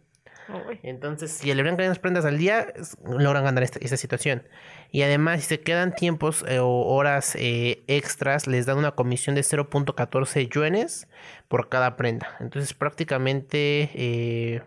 [0.83, 2.67] Entonces, si elaboran 500 prendas al día,
[3.05, 4.43] logran ganar esta, situación.
[4.91, 9.35] Y además, si se quedan tiempos eh, o horas eh, extras, les dan una comisión
[9.35, 11.07] de 0.14 yuanes
[11.47, 12.35] por cada prenda.
[12.39, 13.89] Entonces, prácticamente...
[13.93, 14.61] Eh,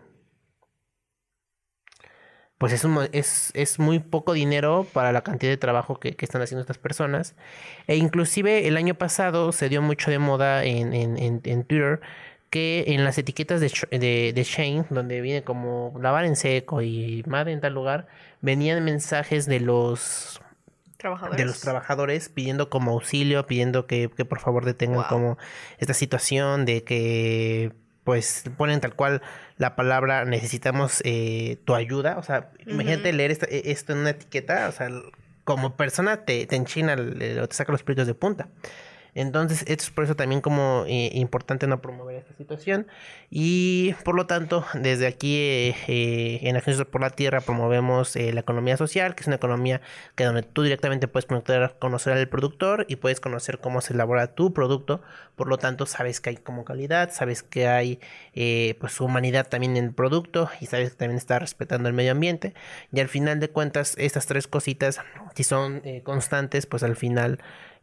[2.59, 6.59] pues es, es, es, muy poco dinero para la cantidad de trabajo que, están haciendo
[6.59, 7.35] estas personas.
[7.87, 12.01] E inclusive el año pasado se dio mucho de moda en, en, en, Twitter
[12.49, 17.23] que en las etiquetas de, de, de, Shane, donde viene como lavar en seco y
[17.27, 18.07] madre en tal lugar,
[18.41, 20.41] venían mensajes de los
[20.97, 25.37] trabajadores, de los trabajadores pidiendo como auxilio, pidiendo que, que por favor detengan como
[25.77, 27.71] esta situación de que
[28.03, 29.21] pues ponen tal cual
[29.57, 32.17] la palabra necesitamos eh, tu ayuda.
[32.17, 34.89] O sea, imagínate leer e, esto en una etiqueta, o sea,
[35.43, 38.47] como persona te, te enchina, te saca los pelitos de punta.
[39.15, 42.87] Entonces, esto es por eso también como eh, importante no promover esta situación.
[43.29, 48.39] Y por lo tanto, desde aquí eh, eh, en Acciones por la Tierra promovemos la
[48.39, 49.81] economía social, que es una economía
[50.15, 54.53] que donde tú directamente puedes conocer al productor y puedes conocer cómo se elabora tu
[54.53, 55.01] producto.
[55.35, 57.99] Por lo tanto, sabes que hay como calidad, sabes que hay
[58.79, 62.53] pues humanidad también en el producto y sabes que también está respetando el medio ambiente.
[62.91, 64.99] Y al final de cuentas, estas tres cositas,
[65.35, 67.39] si son constantes, pues al final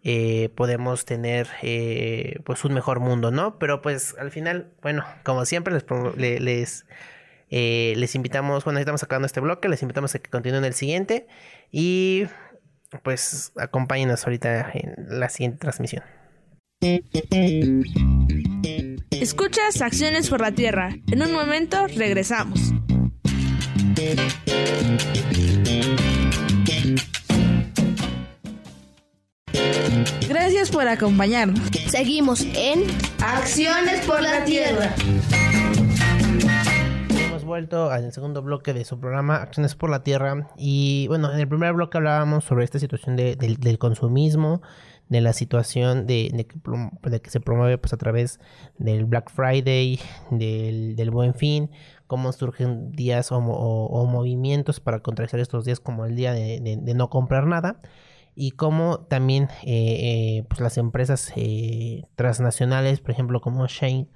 [0.08, 3.58] eh, podemos tener eh, pues un mejor mundo, ¿no?
[3.58, 6.86] Pero pues al final, bueno, como siempre les, les,
[7.50, 11.26] eh, les invitamos, bueno, estamos sacando este bloque, les invitamos a que continúen el siguiente
[11.72, 12.26] y
[13.02, 16.04] pues acompáñenos ahorita en la siguiente transmisión.
[19.10, 20.94] Escuchas Acciones por la Tierra.
[21.10, 22.72] En un momento regresamos.
[30.28, 31.60] Gracias por acompañarnos.
[31.88, 32.84] Seguimos en
[33.20, 34.94] Acciones por la Tierra.
[37.28, 41.38] Hemos vuelto al segundo bloque de su programa Acciones por la Tierra y bueno, en
[41.40, 44.62] el primer bloque hablábamos sobre esta situación del consumismo,
[45.08, 46.46] de la situación de,
[47.22, 48.40] que, se promueve pues a través
[48.78, 51.70] del Black Friday, del, Buen Fin,
[52.06, 57.46] cómo surgen días o, movimientos para contrarrestar estos días como el día de no comprar
[57.46, 57.80] nada
[58.38, 64.08] y cómo también eh, eh, pues las empresas eh, transnacionales, por ejemplo como Shane,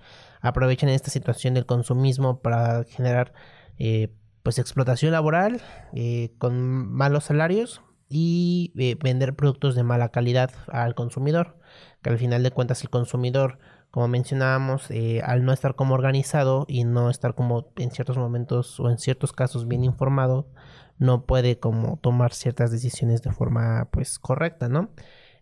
[0.42, 3.32] aprovechan esta situación del consumismo para generar
[4.42, 5.62] pues explotación laboral
[6.36, 7.80] con malos salarios
[8.10, 11.58] y vender productos de mala calidad al consumidor,
[12.02, 13.58] que al final de cuentas el consumidor
[13.90, 14.88] como mencionábamos,
[15.24, 19.32] al no estar como organizado y no estar como en ciertos momentos o en ciertos
[19.32, 20.46] casos bien informado,
[21.00, 24.90] no puede como tomar ciertas decisiones de forma pues correcta, ¿no?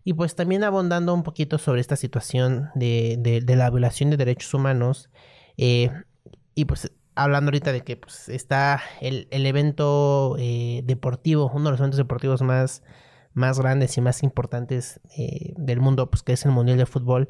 [0.05, 4.53] Y pues también abondando un poquito sobre esta situación de, de, la violación de derechos
[4.53, 5.09] humanos
[5.57, 5.91] eh,
[6.55, 11.71] y pues hablando ahorita de que pues, está el, el evento eh, deportivo, uno de
[11.71, 12.81] los eventos deportivos más,
[13.33, 17.29] más grandes y más importantes eh, del mundo, pues que es el Mundial de Fútbol,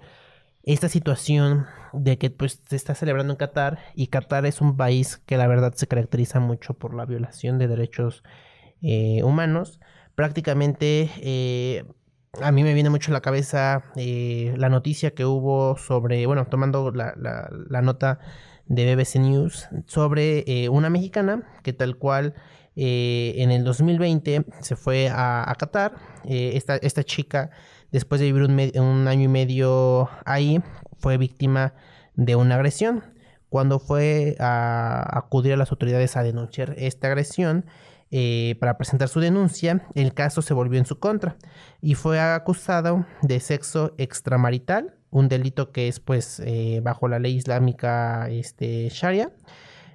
[0.63, 5.17] esta situación de que pues se está celebrando en Qatar y Qatar es un país
[5.25, 8.23] que la verdad se caracteriza mucho por la violación de derechos
[8.81, 9.79] eh, humanos.
[10.15, 11.85] Prácticamente eh,
[12.41, 16.45] a mí me viene mucho a la cabeza eh, la noticia que hubo sobre, bueno,
[16.47, 18.19] tomando la, la, nota
[18.67, 22.35] de BBC News sobre una mexicana que tal cual
[22.75, 25.95] en el 2020 se fue a, a Qatar.
[26.23, 27.49] esta, esta chica
[27.91, 28.43] después de vivir
[28.79, 30.61] un, año y medio ahí,
[30.97, 31.73] fue víctima
[32.15, 33.03] de una agresión.
[33.49, 37.65] Cuando fue a acudir a las autoridades a denunciar esta agresión,
[38.11, 41.37] eh, para presentar su denuncia, el caso se volvió en su contra
[41.79, 47.35] y fue acusado de sexo extramarital, un delito que es pues eh, bajo la ley
[47.35, 49.31] islámica este, Sharia.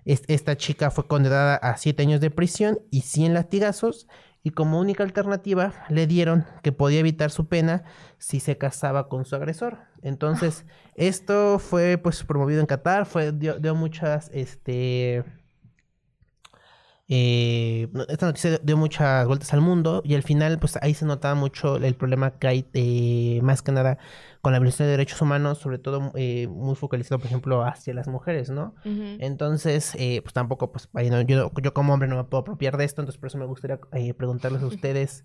[0.05, 4.07] esta chica fue condenada a siete años de prisión y 100 latigazos
[4.45, 7.83] y como única alternativa le dieron que podía evitar su pena
[8.19, 9.79] si se casaba con su agresor.
[10.03, 15.25] Entonces, esto fue pues promovido en Qatar, fue dio, muchas este
[17.17, 21.37] eh, esta noticia dio muchas vueltas al mundo y al final pues ahí se notaba
[21.37, 23.99] mucho el problema que hay eh, más que nada
[24.45, 28.09] con la violación de derechos humanos, sobre todo eh, muy focalizado por ejemplo hacia las
[28.09, 28.75] mujeres, ¿no?
[28.85, 30.91] Entonces, eh, pues tampoco, pues,
[31.27, 33.81] yo, yo como hombre no me puedo apropiar de esto, entonces por eso me gustaría
[33.93, 35.25] eh, preguntarles a ustedes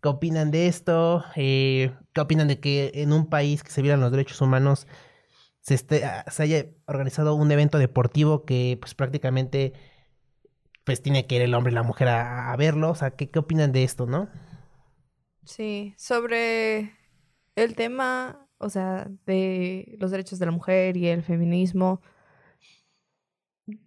[0.00, 4.12] qué opinan de esto, qué opinan de que en un país que se violan los
[4.12, 4.86] derechos humanos
[5.62, 9.72] se, esté, ah, se haya organizado un evento deportivo que pues prácticamente
[10.90, 13.38] pues tiene que ir el hombre y la mujer a, verlo, o sea, ¿qué, qué
[13.38, 14.28] opinan de esto, no?
[15.44, 16.96] Sí, sobre
[17.54, 22.02] el tema, o sea, de los derechos de la mujer y el feminismo,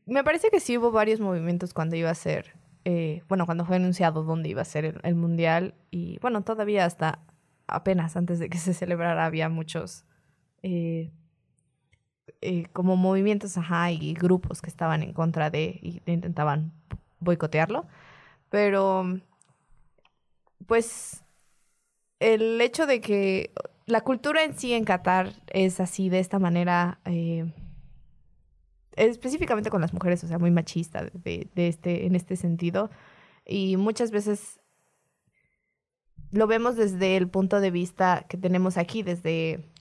[0.06, 3.76] me parece que sí hubo varios movimientos cuando iba a ser, eh, bueno, cuando fue
[3.76, 5.76] anunciado dónde iba a ser el, el mundial.
[5.92, 7.20] Y bueno, todavía hasta
[7.68, 10.06] apenas antes de que se celebrara había muchos
[10.62, 11.12] eh,
[12.42, 16.74] eh, como movimientos, ajá, y grupos que estaban en contra de y intentaban
[17.24, 17.88] boicotearlo,
[18.50, 19.06] pero
[20.66, 21.24] pues
[22.20, 23.52] el hecho de que
[23.86, 27.52] la cultura en sí en Qatar es así, de esta manera, eh,
[28.96, 32.90] específicamente con las mujeres, o sea, muy machista de, este, en este sentido.
[33.46, 34.62] Y muchas veces
[36.32, 39.73] lo vemos desde el punto de vista que tenemos aquí, desde,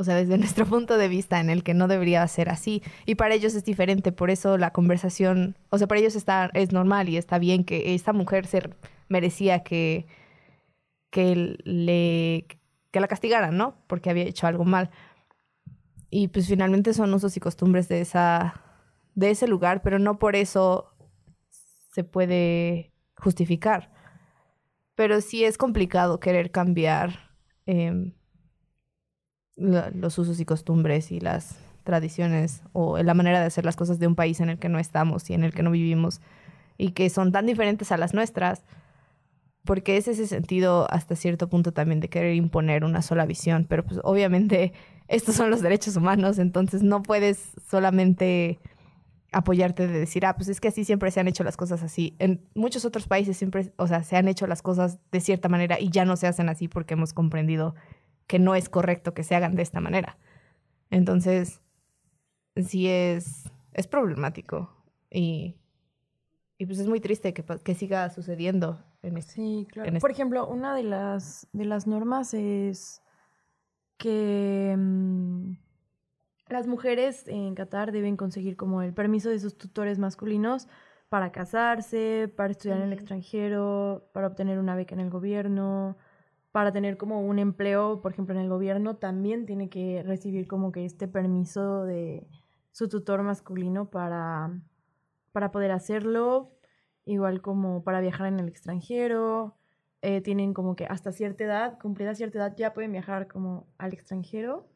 [0.00, 2.82] o sea, desde nuestro punto de vista en el que no debería ser así.
[3.06, 6.72] Y para ellos es diferente, por eso la conversación, o sea, para ellos está, es
[6.72, 8.48] normal y está bien que esta mujer
[9.08, 10.06] merecía que
[11.10, 12.46] que le
[12.90, 13.76] que la castigaran, ¿no?
[13.86, 14.90] Porque había hecho algo mal.
[16.08, 18.54] Y pues finalmente son usos y costumbres de esa
[19.14, 20.94] de ese lugar, pero no por eso
[21.92, 23.92] se puede justificar.
[24.94, 27.30] Pero sí es complicado querer cambiar
[27.66, 28.12] em,
[29.60, 34.06] los usos y costumbres y las tradiciones o la manera de hacer las cosas de
[34.06, 36.20] un país en el que no estamos y en el que no vivimos
[36.78, 38.62] y que son tan diferentes a las nuestras
[39.64, 43.84] porque es ese sentido hasta cierto punto también de querer imponer una sola visión, pero
[43.84, 44.72] pues obviamente
[45.08, 48.58] estos son los derechos humanos, entonces no puedes solamente
[49.32, 52.16] apoyarte de decir, ah, pues es que así siempre se han hecho las cosas así.
[52.18, 55.78] En muchos otros países siempre, o sea, se han hecho las cosas de cierta manera
[55.78, 57.76] y ya no se hacen así porque hemos comprendido
[58.30, 60.16] que no es correcto que se hagan de esta manera.
[60.88, 61.60] Entonces,
[62.54, 64.70] sí es, es problemático
[65.10, 65.56] y,
[66.56, 69.88] y pues es muy triste que, que siga sucediendo en este Sí, claro.
[69.88, 73.02] en este- Por ejemplo, una de las, de las normas es
[73.98, 75.54] que mm,
[76.50, 80.68] las mujeres en Qatar deben conseguir como el permiso de sus tutores masculinos
[81.08, 85.96] para casarse, para estudiar en el extranjero, para obtener una beca en el gobierno,
[86.52, 90.72] para tener como un empleo, por ejemplo, en el gobierno, también tiene que recibir como
[90.72, 92.26] que este permiso de
[92.72, 94.50] su tutor masculino para,
[95.32, 96.52] para poder hacerlo,
[97.04, 99.56] igual como para viajar en el extranjero,
[100.02, 103.92] eh, tienen como que hasta cierta edad, cumplida cierta edad, ya pueden viajar como al
[103.92, 104.68] extranjero.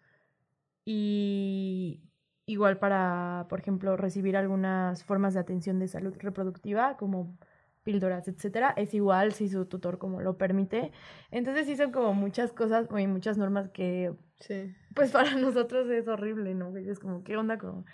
[0.85, 2.03] Y
[2.47, 7.39] igual para, por ejemplo, recibir algunas formas de atención de salud reproductiva, como
[7.85, 10.91] píldoras, etcétera, es igual si su tutor como lo permite.
[11.31, 14.75] Entonces sí son como muchas cosas, y muchas normas que Sí.
[14.95, 16.77] pues para nosotros es horrible, ¿no?
[16.77, 17.85] Es como, ¿qué onda con,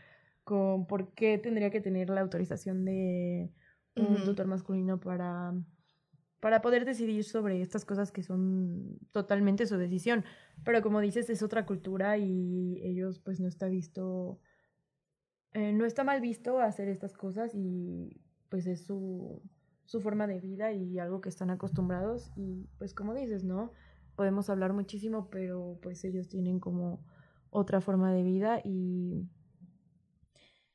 [0.45, 3.51] con por qué tendría que tener la autorización de
[3.97, 5.53] un tutor masculino para,
[6.41, 10.25] para poder decidir sobre estas cosas que son totalmente su decisión?
[10.65, 14.41] Pero como dices, es otra cultura y ellos pues no está visto,
[15.53, 19.43] eh, no está mal visto hacer estas cosas y pues es su,
[19.91, 23.73] su forma de vida y algo que están acostumbrados y pues como dices, ¿no?
[24.21, 27.03] podemos hablar muchísimo, pero pues ellos tienen como
[27.49, 29.27] otra forma de vida y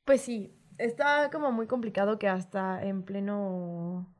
[0.04, 4.12] pues sí, está como muy complicado que hasta en pleno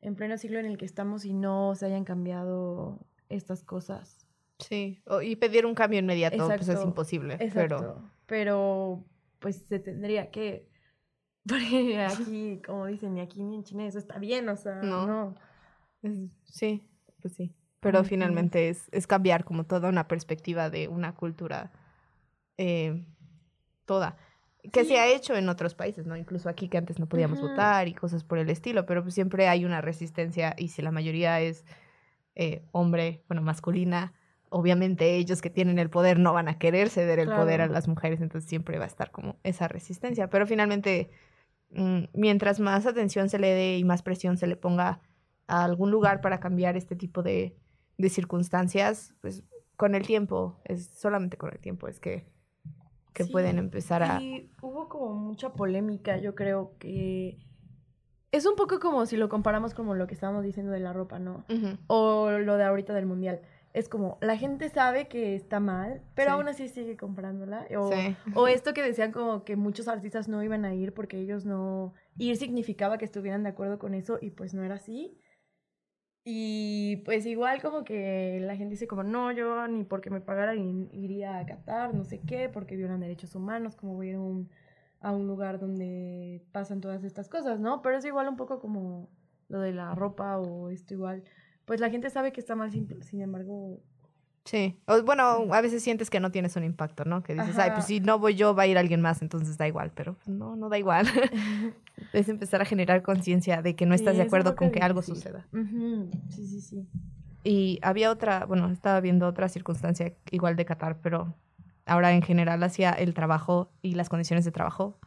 [0.00, 4.28] en pleno siglo en el que estamos y no se hayan cambiado estas cosas.
[4.60, 7.78] Sí, y pedir un cambio inmediato pues es imposible, Exacto.
[7.78, 9.04] pero Pero
[9.40, 10.67] pues se tendría que
[11.46, 15.34] porque aquí, como dicen, ni aquí ni en China eso está bien, o sea, No.
[16.44, 16.82] sí,
[17.20, 17.52] pues sí.
[17.80, 21.70] Pero finalmente es, es cambiar como toda una perspectiva de una cultura
[22.56, 23.04] eh,
[23.84, 24.16] toda.
[24.72, 24.88] Que Sí.
[24.90, 26.16] se ha hecho en otros países, ¿no?
[26.16, 29.46] Incluso aquí que antes no podíamos votar y cosas por el estilo, pero pues siempre
[29.48, 31.64] hay una resistencia y si la mayoría es
[32.34, 34.12] eh, hombre, bueno, masculina,
[34.50, 37.86] obviamente ellos que tienen el poder no van a querer ceder el poder a las
[37.88, 40.28] mujeres, entonces siempre va a estar como esa resistencia.
[40.30, 41.10] Pero finalmente,
[41.70, 45.00] mientras más atención se le dé y más presión se le ponga
[45.46, 47.56] a algún lugar para cambiar este tipo de,
[47.96, 49.44] de circunstancias, pues
[49.76, 52.26] con el tiempo, es solamente con el tiempo es que,
[53.12, 54.20] que Sí, pueden empezar a...
[54.20, 57.38] Y hubo como mucha polémica, yo creo que
[58.30, 61.18] es un poco como si lo comparamos como lo que estábamos diciendo de la ropa,
[61.18, 61.44] ¿no?
[61.86, 63.40] O lo de ahorita del mundial.
[63.74, 66.34] Es como, la gente sabe que está mal, pero Sí.
[66.36, 67.66] aún así sigue comprándola.
[67.78, 68.16] O, Sí.
[68.34, 71.92] o esto que decían como que muchos artistas no iban a ir porque ellos no...
[72.16, 75.18] Ir significaba que estuvieran de acuerdo con eso y pues no era así.
[76.24, 80.88] Y pues igual como que la gente dice como, no, yo ni porque me pagaran
[80.92, 84.20] iría a Qatar, no sé qué, porque violan derechos humanos, como voy a ir a
[84.20, 84.50] un,
[85.00, 87.80] a un lugar donde pasan todas estas cosas, ¿no?
[87.80, 89.08] Pero es igual un poco como
[89.48, 91.22] lo de la ropa o esto igual.
[91.68, 93.78] Pues la gente sabe que está mal, sin, sin embargo...
[94.46, 94.80] Sí.
[94.86, 97.22] O, bueno, a veces sientes que no tienes un impacto, ¿no?
[97.22, 97.74] Que dices, ay, Ajá.
[97.74, 99.92] pues si no voy yo, va a ir alguien más, entonces da igual.
[99.94, 101.06] Pero pues, no, no da igual.
[102.14, 105.02] es empezar a generar conciencia de que no Sí, estás de acuerdo con que algo
[105.02, 105.46] suceda.
[106.30, 106.88] Sí, sí, sí.
[107.44, 111.34] Y había otra, bueno, estaba viendo otra circunstancia igual de Qatar, pero
[111.84, 114.98] ahora en general hacia el trabajo y las condiciones de trabajo,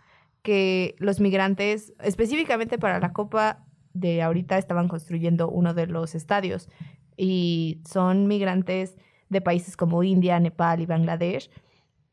[0.43, 6.69] que los migrantes, específicamente para la Copa de ahorita, estaban construyendo uno de los estadios
[7.17, 8.97] y son migrantes
[9.29, 11.49] de países como India, Nepal y Bangladesh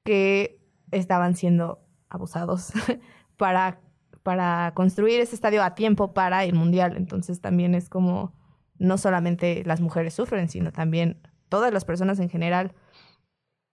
[0.05, 0.61] que
[0.91, 2.73] estaban siendo abusados
[3.37, 3.81] para,
[4.23, 6.97] para construir ese estadio a tiempo para el Mundial.
[6.97, 8.35] Entonces también es como
[8.79, 12.75] no solamente las mujeres sufren, sino también todas las personas en general,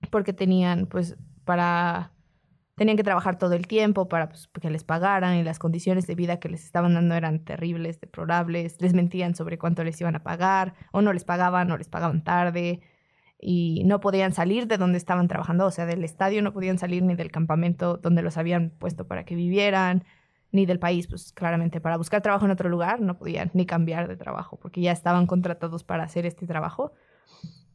[0.10, 2.12] porque tenían, pues, para,
[2.76, 6.16] tenían que trabajar todo el tiempo para pues, que les pagaran y las condiciones de
[6.16, 10.24] vida que les estaban dando eran terribles, deplorables, les mentían sobre cuánto les iban a
[10.24, 12.82] pagar, o no les pagaban, o les pagaban tarde,
[13.40, 17.04] y no podían salir de donde estaban trabajando, o sea, del estadio no podían salir
[17.04, 20.04] ni del campamento donde los habían puesto para que vivieran,
[20.52, 24.08] ni del país, pues claramente para buscar trabajo en otro lugar no podían ni cambiar
[24.08, 26.94] de trabajo porque ya estaban contratados para hacer este trabajo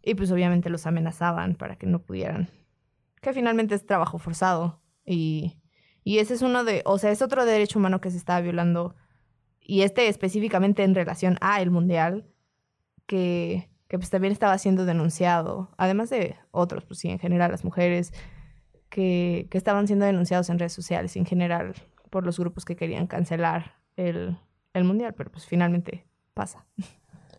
[0.03, 2.49] y pues obviamente los amenazaban para que no pudieran,
[3.21, 4.81] que finalmente es trabajo forzado
[5.11, 5.59] y,
[6.05, 8.95] y ese es uno de, o sea, es otro derecho humano que se estaba violando
[9.61, 12.27] y este específicamente en relación a el mundial
[13.07, 17.65] que, que pues también estaba siendo denunciado, además de otros, pues sí, en general las
[17.65, 18.13] mujeres
[18.89, 21.75] que, que estaban siendo denunciados en redes sociales en general
[22.11, 24.37] por los grupos que querían cancelar el,
[24.75, 26.67] el mundial, pero pues finalmente pasa.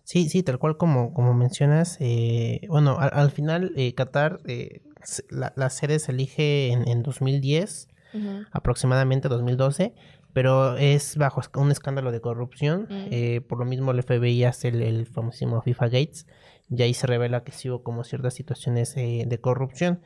[0.03, 1.97] Sí, sí, tal cual como, como mencionas.
[1.99, 4.81] eh, bueno, al, al final eh, Qatar, eh,
[5.29, 7.87] la, la sede se elige en, en 2010,
[8.51, 9.93] aproximadamente 2012,
[10.33, 12.87] pero es bajo un escándalo de corrupción.
[12.89, 13.07] Mm.
[13.11, 16.25] eh, por lo mismo el FBI hace el, el famosísimo FIFA Gates
[16.69, 20.01] y ahí se revela que sí hubo como ciertas situaciones eh, de corrupción.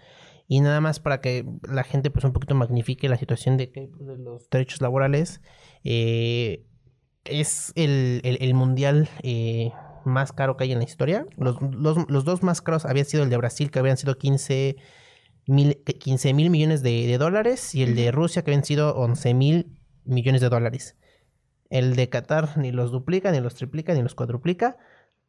[0.48, 4.18] Y nada más para que la gente pues un poquito magnifique la situación de, de
[4.18, 5.42] los derechos laborales.
[5.84, 6.64] eh,
[7.24, 9.10] es el, el- el mundial
[10.06, 11.26] más caro que hay en la historia.
[11.38, 14.78] Los, los- los dos más caros habían sido el de Brasil, que habían sido 15
[15.48, 19.34] mil, 15 mil millones de, de dólares, y el de Rusia, que habían sido 11
[19.34, 20.96] mil millones de dólares.
[21.70, 24.78] El de Qatar ni los duplica, ni los triplica, ni los cuadruplica.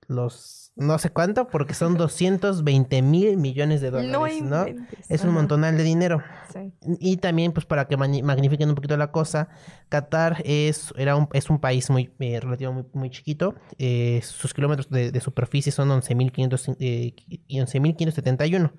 [0.08, 4.66] Los no sé cuánto, porque son 220 mil millones de dólares, ¿no?
[5.08, 6.22] Es un montonal de dinero.
[6.52, 6.70] Sí.
[7.00, 9.48] Y también, pues, para que magnifiquen un poquito la cosa,
[9.88, 13.54] Qatar es, era un, es un país muy eh, relativo muy, muy chiquito.
[13.78, 18.72] eh, sus kilómetros de, de superficie son 11.500 eh, y 11.571.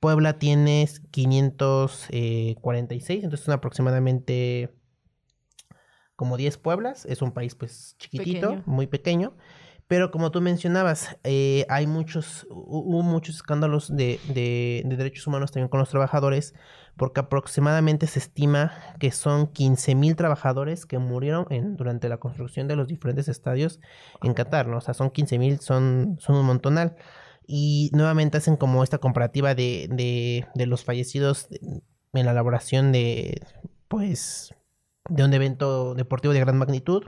[0.00, 4.74] Puebla tiene 546, entonces son aproximadamente
[6.14, 7.06] como 10 pueblas.
[7.06, 8.62] Es un país, pues, chiquitito, Pequeño.
[8.66, 9.34] muy pequeño.
[9.88, 15.26] Pero como tú mencionabas, eh, hay muchos, hu- hubo muchos escándalos de, de- de derechos
[15.26, 16.54] humanos también con los trabajadores,
[16.96, 22.76] porque aproximadamente se estima que son 15.000 trabajadores que murieron en, durante la construcción de
[22.76, 23.80] los diferentes estadios
[24.22, 24.76] en Qatar, ¿no?
[24.78, 26.96] O sea, son 15.000, son, son un montonal.
[27.46, 31.48] Y nuevamente hacen como esta comparativa de, de, de los fallecidos
[32.12, 33.40] en la elaboración de,
[33.88, 34.54] pues,
[35.08, 37.04] de un evento deportivo de gran magnitud.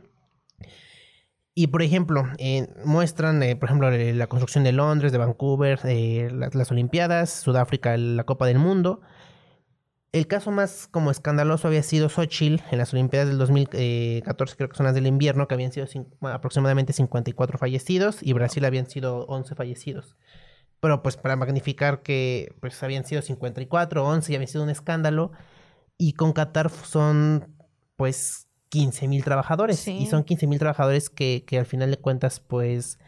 [1.54, 5.80] Y por ejemplo, eh, muestran, eh, por ejemplo, eh, la construcción de Londres, de Vancouver,
[5.84, 9.00] eh, las, las Olimpiadas, Sudáfrica, la Copa del Mundo.
[10.12, 14.76] El caso más como escandaloso había sido Xochitl en las Olimpiadas del 2014, creo que
[14.76, 15.86] son las del invierno, que habían sido
[16.22, 20.16] aproximadamente 54 fallecidos y Brasil habían sido 11 fallecidos.
[20.80, 25.32] Pero pues para magnificar que pues habían sido 54, 11 y había sido un escándalo.
[25.98, 27.54] Y con Qatar son
[27.96, 29.78] pues 15 mil trabajadores.
[29.78, 29.98] Sí.
[29.98, 32.98] Y son 15 mil trabajadores que, que al final de cuentas pues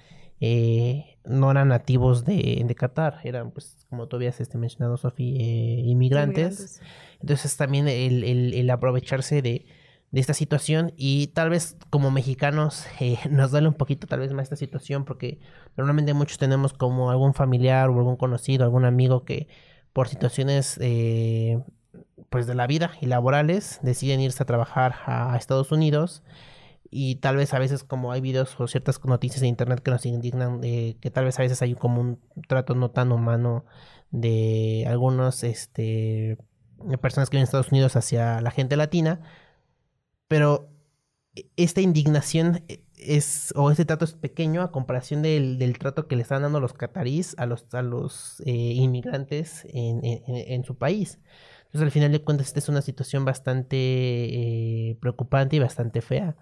[0.41, 3.21] eh, no eran nativos de, de Qatar.
[3.25, 6.81] Eran pues como tú habías este, mencionado, Sofi, eh, inmigrantes.
[7.21, 9.65] Entonces también el, el- el aprovecharse de,
[10.11, 14.33] de esta situación y tal vez como mexicanos eh, nos duele un poquito tal vez
[14.33, 15.39] más esta situación porque
[15.77, 19.47] normalmente muchos tenemos como algún familiar o algún conocido, algún amigo que
[19.93, 21.63] por situaciones eh,
[22.33, 26.25] pues de la vida y laborales deciden irse a trabajar a Estados Unidos
[26.91, 30.05] y tal vez a veces como hay videos o ciertas noticias en internet que nos
[30.05, 32.19] indignan, de que tal vez a veces hay como un
[32.49, 33.65] trato no tan humano
[34.11, 36.39] de algunos este,
[37.01, 39.21] personas que viven en Estados Unidos hacia la gente latina,
[40.29, 40.69] pero
[41.57, 42.65] esta indignación
[42.97, 46.61] es, o este trato es pequeño a comparación del, del trato que le están dando
[46.61, 51.19] los catarís a los, a los eh, inmigrantes en, en, su país.
[51.73, 56.37] Entonces, al final de cuentas, esta es una situación bastante eh, preocupante y bastante fea.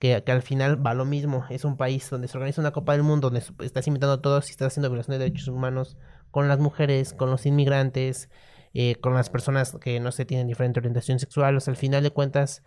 [0.00, 1.44] Que, al final va lo mismo.
[1.48, 4.48] Es un país donde se organiza una Copa del Mundo, donde estás invitando a todos
[4.48, 5.96] y estás haciendo violaciones de derechos humanos
[6.32, 8.30] con las mujeres, con los inmigrantes,
[8.74, 11.56] eh, con las personas que no se tienen diferente orientación sexual.
[11.56, 12.64] O sea, al final de cuentas,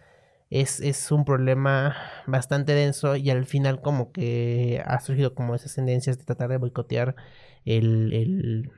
[0.49, 1.95] es, es un problema
[2.25, 6.57] bastante denso y al final como que ha surgido como esas tendencias de tratar de
[6.57, 7.15] boicotear
[7.65, 8.71] el,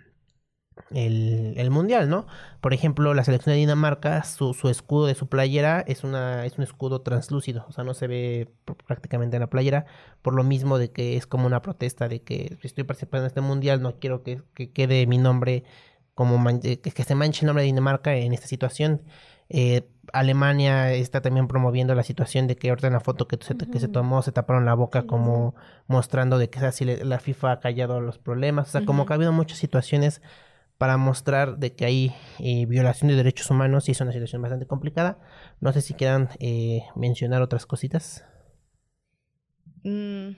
[0.91, 2.27] el, mundial, ¿no?
[2.61, 6.57] Por ejemplo, la selección de Dinamarca, su, su escudo de su playera es, una, es
[6.57, 8.49] un escudo translúcido, o sea, no se ve
[8.87, 9.85] prácticamente en la playera,
[10.21, 13.41] por lo mismo de que es como una protesta de que estoy participando en este
[13.41, 15.63] mundial, no quiero que, que quede mi nombre
[16.19, 19.01] como que, que se manche el nombre de Dinamarca en esta situación.
[19.47, 23.55] Eh, Alemania está también promoviendo la situación de que ahorita en la foto que se,
[23.55, 25.55] que se tomó se taparon la boca como
[25.87, 28.67] mostrando de que así la FIFA ha callado los problemas.
[28.67, 30.21] O sea, como que ha habido muchas situaciones
[30.79, 34.65] para mostrar de que hay eh, violación de derechos humanos y es una situación bastante
[34.65, 35.19] complicada.
[35.59, 38.25] No sé si quieran eh, mencionar otras cositas.
[39.83, 40.31] Mm,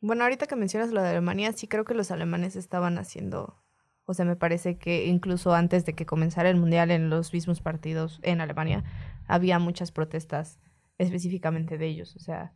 [0.00, 3.60] bueno, ahorita que mencionas lo de Alemania, sí creo que los alemanes estaban haciendo
[4.06, 7.60] o sea, me parece que incluso antes de que comenzara el Mundial en los mismos
[7.60, 8.84] partidos en Alemania,
[9.26, 10.60] había muchas protestas
[10.96, 12.14] específicamente de ellos.
[12.14, 12.54] O sea,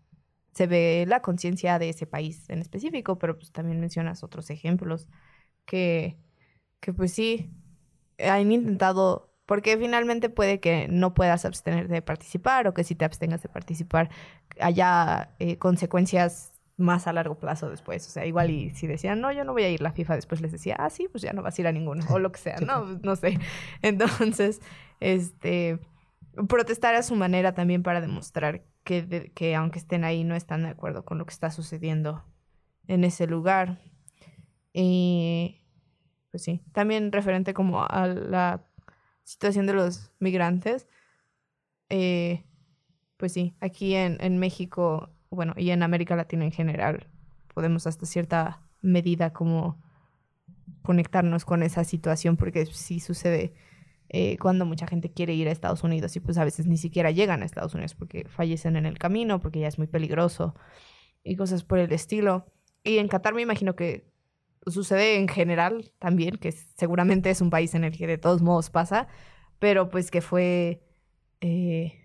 [0.53, 5.09] se ve la conciencia de ese país en específico, pero pues también mencionas otros ejemplos
[5.67, 6.19] que,
[6.81, 7.51] que pues sí,
[8.19, 13.05] han intentado, porque finalmente puede que no puedas abstener de participar o que si te
[13.05, 14.11] abstengas de participar
[14.61, 18.07] haya eh, consecuencias más a largo plazo después.
[18.07, 20.17] O sea, igual y si decían, no, yo no voy a ir a la FIFA,
[20.17, 22.33] después les decía, ah, sí, pues ya no vas a ir a ninguno, o lo
[22.33, 23.39] que sea, no, no sé.
[23.83, 24.61] Entonces,
[24.99, 25.79] este,
[26.49, 30.71] protestar a su manera también para demostrar que, que aunque estén ahí, no están de
[30.71, 32.25] acuerdo con lo que está sucediendo
[32.89, 33.79] en ese lugar.
[34.73, 35.60] Y,
[36.31, 38.65] pues sí, también referente como a la
[39.25, 40.87] situación de los migrantes,
[41.89, 42.45] eh,
[43.17, 47.07] pues sí, aquí en, en México bueno, y en América Latina en general,
[47.55, 49.81] podemos hasta cierta medida como
[50.83, 53.55] conectarnos con esa situación, porque sí sucede
[54.09, 57.13] eh, cuando mucha gente quiere ir a Estados Unidos y pues a veces ni siquiera
[57.13, 60.55] llegan a Estados Unidos porque fallecen en el camino, porque ya es muy peligroso
[61.23, 62.47] y cosas por el estilo.
[62.83, 64.11] Y en Qatar me imagino que
[64.67, 68.71] sucede en general también, que seguramente es un país en el que de todos modos
[68.71, 69.09] pasa,
[69.59, 70.83] pero pues que fue...
[71.41, 71.97] Eh,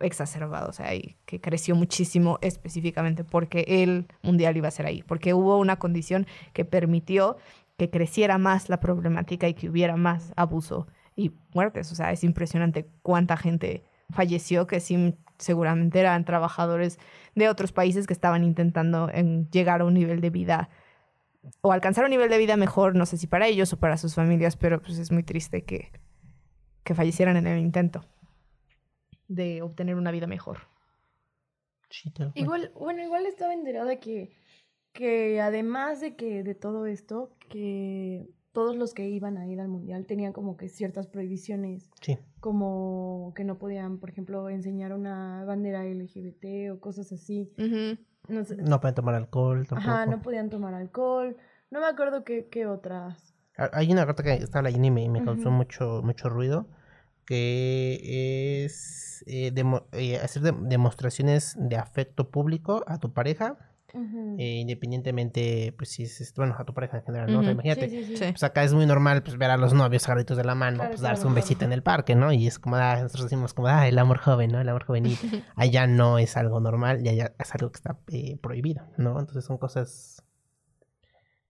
[0.00, 5.02] exacerbado, o sea, y que creció muchísimo específicamente porque el mundial iba a ser ahí,
[5.02, 7.36] porque hubo una condición que permitió
[7.76, 12.24] que creciera más la problemática y que hubiera más abuso y muertes, o sea, es
[12.24, 16.98] impresionante cuánta gente falleció que sí, seguramente eran trabajadores
[17.34, 20.70] de otros países que estaban intentando en llegar a un nivel de vida
[21.60, 24.14] o alcanzar un nivel de vida mejor, no sé si para ellos o para sus
[24.14, 25.90] familias, pero pues es muy triste que,
[26.82, 28.04] que fallecieran en el intento
[29.28, 30.58] de obtener una vida mejor.
[32.34, 34.36] igual, bueno, igual estaba enterada que,
[34.92, 39.68] que además de que de todo esto, que todos los que iban a ir al
[39.68, 41.90] mundial tenían como que ciertas prohibiciones.
[42.00, 42.18] Sí.
[42.40, 47.52] Como que no podían, por ejemplo, enseñar una bandera LGBT o cosas así.
[48.28, 49.90] No, no podían tomar alcohol tampoco.
[49.90, 51.36] Ajá, no podían tomar alcohol.
[51.70, 53.34] No me acuerdo qué, qué otras.
[53.56, 56.66] Hay una carta que estaba leyendo y me, causó mucho, mucho ruido
[57.24, 59.52] que es eh,
[59.92, 63.56] eh, hacer demostraciones de afecto público a tu pareja.
[64.38, 67.48] Eh, independientemente, pues si es, bueno, a tu pareja en general, ¿no?
[67.48, 67.88] imagínate,
[68.30, 71.00] pues acá es muy normal, pues ver a los novios agarritos de la mano, pues
[71.00, 72.32] darse un besito en el parque, ¿no?
[72.32, 74.60] Y es como, ah, nosotros decimos como, ah, el amor joven, ¿no?
[74.60, 75.16] El amor juvenil.
[75.56, 77.98] allá no es algo normal y allá es algo que está
[78.40, 79.18] prohibido, ¿no?
[79.18, 80.22] Entonces son cosas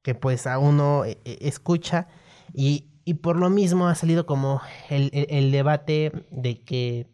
[0.03, 2.09] que pues a uno escucha
[2.53, 7.07] y y por lo mismo ha salido como el, el, debate de que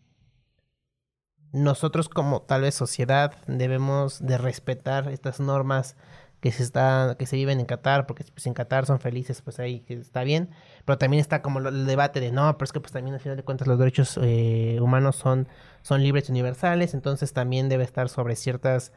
[1.52, 5.96] nosotros como tal vez sociedad debemos de respetar estas normas
[6.40, 9.58] que se está, que se viven en Qatar, porque pues en Qatar son felices, pues
[9.58, 10.48] ahí está bien,
[10.86, 13.36] pero también está como el debate de no, pero es que pues también al final
[13.36, 15.48] de cuentas los derechos eh, humanos son,
[15.82, 18.92] son libres y universales, entonces también debe estar sobre ciertas,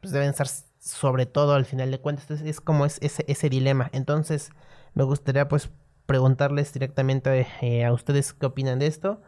[0.00, 0.48] pues deben estar
[0.80, 4.50] sobre todo al final de cuentas, es, es como es, ese, ese dilema, entonces
[4.94, 5.70] me gustaría pues
[6.06, 9.20] preguntarles directamente eh, a ustedes qué opinan de esto.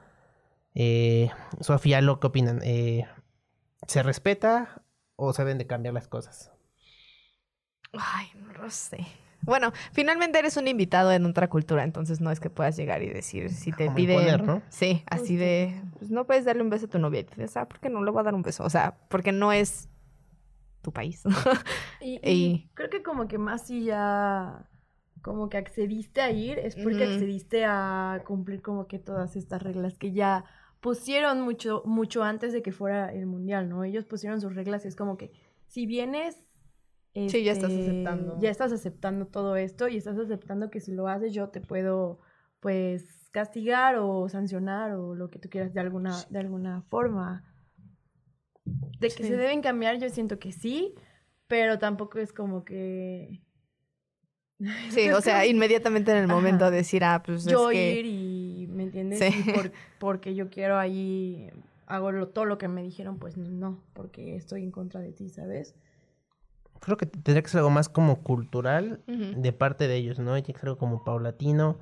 [0.74, 2.60] Eh, Sofía, lo que opinan.
[2.62, 3.06] Eh,
[3.86, 4.82] ¿Se respeta
[5.16, 6.52] o se deben de cambiar las cosas?
[7.92, 8.98] Ay, no lo sé.
[9.42, 13.08] Bueno, finalmente eres un invitado en otra cultura, entonces no es que puedas llegar y
[13.08, 14.62] decir si te Como imponer, ¿no?
[14.68, 15.82] Sí, así de.
[15.98, 17.20] Pues no puedes darle un beso a tu novia.
[17.20, 18.64] Y te dices, ah, ¿por qué no le voy a dar un beso?
[18.64, 19.88] O sea, porque no es
[20.82, 21.22] tu país.
[22.00, 24.68] Y, Y- y creo que como que más si ya
[25.22, 29.98] como que accediste a ir, es porque accediste a cumplir como que todas estas reglas
[29.98, 30.44] que ya
[30.80, 33.84] pusieron mucho, mucho antes de que fuera el mundial, ¿no?
[33.84, 35.32] Ellos pusieron sus reglas y es como que
[35.66, 36.42] si vienes...
[37.12, 38.38] Sí, ya estás este, aceptando.
[38.40, 42.20] Ya estás aceptando todo esto y estás aceptando que si lo haces yo te puedo,
[42.60, 47.44] pues, castigar o sancionar o lo que tú quieras de alguna, de alguna forma.
[48.64, 49.24] De que Sí.
[49.24, 50.94] se deben cambiar, yo siento que sí,
[51.48, 53.42] pero tampoco es como que
[54.90, 56.70] sí, o sea, inmediatamente en el momento Ajá.
[56.70, 58.00] de decir, ah, pues yo es que.
[58.00, 59.18] ir y, ¿me entiendes?
[59.18, 59.44] Sí.
[59.46, 61.50] Y por- porque yo quiero ahí,
[61.86, 65.28] hago lo- todo lo que me dijeron, pues no, porque estoy en contra de ti,
[65.28, 65.74] ¿sabes?
[66.80, 70.32] Creo que tendría que ser algo más como cultural de parte de ellos, ¿no?
[70.32, 71.78] Tiene que ser algo como paulatino.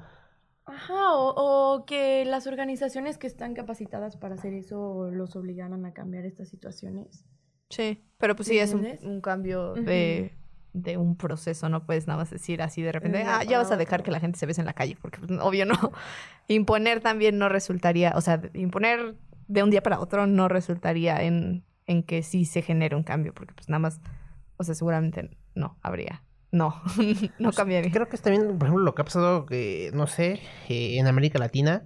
[0.66, 5.92] Ajá, o, o que las organizaciones que están capacitadas para hacer eso los obligaran a
[5.94, 7.24] cambiar estas situaciones.
[7.70, 8.74] Sí, pero pues sí, ¿Me es
[9.04, 10.34] un, cambio de,
[10.82, 13.76] de un proceso, no puedes nada más decir así de repente, ah, ya vas a
[13.76, 15.74] dejar que la gente se bese en la calle, porque pues, obvio no.
[16.48, 19.16] Imponer también no resultaría, o sea, imponer
[19.48, 23.34] de un día para otro no resultaría en, en que sí se genere un cambio,
[23.34, 24.00] porque pues nada más,
[24.56, 26.80] o sea, seguramente no habría, no,
[27.38, 27.90] no cambiaría.
[27.90, 31.06] Creo que es también, por ejemplo, lo que ha pasado, que, no sé, eh, en
[31.06, 31.82] América Latina,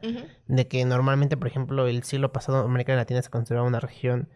[0.47, 4.29] de que normalmente, por ejemplo, el siglo pasado América Latina se consideraba una región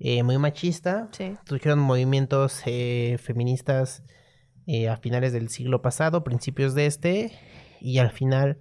[0.00, 1.08] eh, muy machista.
[1.12, 1.36] Sí.
[1.44, 4.02] Surgieron movimientos eh, feministas
[4.66, 7.32] eh, a finales del siglo pasado, principios de este,
[7.80, 8.58] y al final,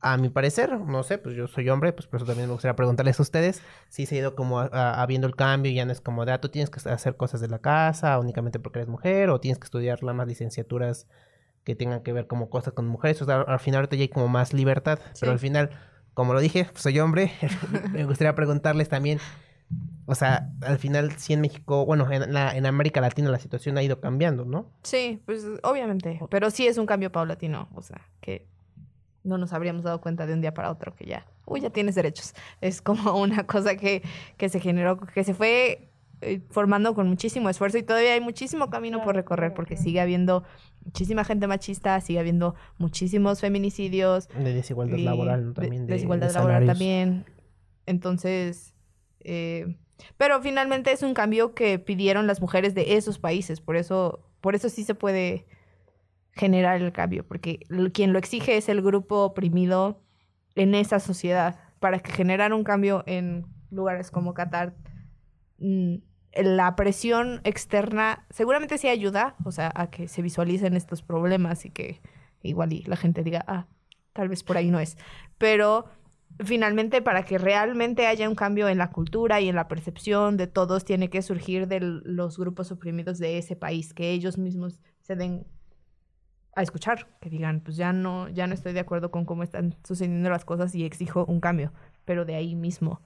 [0.00, 2.76] a mi parecer, no sé, pues yo soy hombre, pues por eso también me gustaría
[2.76, 6.24] preguntarles a ustedes si se ha ido como habiendo el cambio, ya no es como
[6.24, 9.40] de, ah, tú tienes que hacer cosas de la casa únicamente porque eres mujer, o
[9.40, 11.06] tienes que estudiar las más licenciaturas
[11.64, 14.08] que tengan que ver como cosas con mujeres, o sea, al final ahorita ya hay
[14.08, 15.70] como más libertad, pero al final,
[16.14, 17.32] como lo dije, pues, soy hombre,
[17.92, 19.18] me gustaría preguntarles también,
[20.06, 23.78] o sea, al final sí en México, bueno, en, la, en América Latina la situación
[23.78, 24.66] ha ido cambiando, ¿no?
[24.82, 28.46] Sí, pues obviamente, pero sí es un cambio paulatino, o sea, que
[29.22, 31.94] no nos habríamos dado cuenta de un día para otro que ya, uy, ya tienes
[31.94, 32.34] derechos.
[32.60, 34.02] Es como una cosa que,
[34.36, 35.90] que se generó, que se fue
[36.22, 40.42] eh, formando con muchísimo esfuerzo y todavía hay muchísimo camino por recorrer porque sigue habiendo
[40.84, 45.48] muchísima gente machista, sigue habiendo muchísimos feminicidios, De desigualdad y laboral, ¿no?
[45.52, 47.24] de- También de, desigualdad de laboral también.
[47.86, 48.74] Entonces,
[49.20, 49.76] eh,
[50.16, 54.54] pero finalmente es un cambio que pidieron las mujeres de esos países, por eso, por
[54.54, 55.46] eso sí se puede
[56.32, 57.60] generar el cambio, porque
[57.92, 60.00] quien lo exige es el grupo oprimido
[60.54, 61.58] en esa sociedad.
[61.80, 64.74] Para que generar un cambio en lugares como Qatar,
[65.58, 65.96] mm,
[66.34, 71.70] la presión externa seguramente sí ayuda, o sea, a que se visualicen estos problemas y
[71.70, 72.00] que
[72.42, 73.66] igual y la gente diga, ah,
[74.12, 74.96] tal vez por ahí no es.
[75.38, 75.86] Pero
[76.44, 80.46] finalmente para que realmente haya un cambio en la cultura y en la percepción de
[80.46, 85.16] todos, tiene que surgir de los grupos oprimidos de ese país, que ellos mismos se
[85.16, 85.46] den
[86.54, 89.76] a escuchar, que digan, pues ya no, ya no estoy de acuerdo con cómo están
[89.84, 91.72] sucediendo las cosas y exijo un cambio,
[92.04, 93.00] pero de ahí mismo.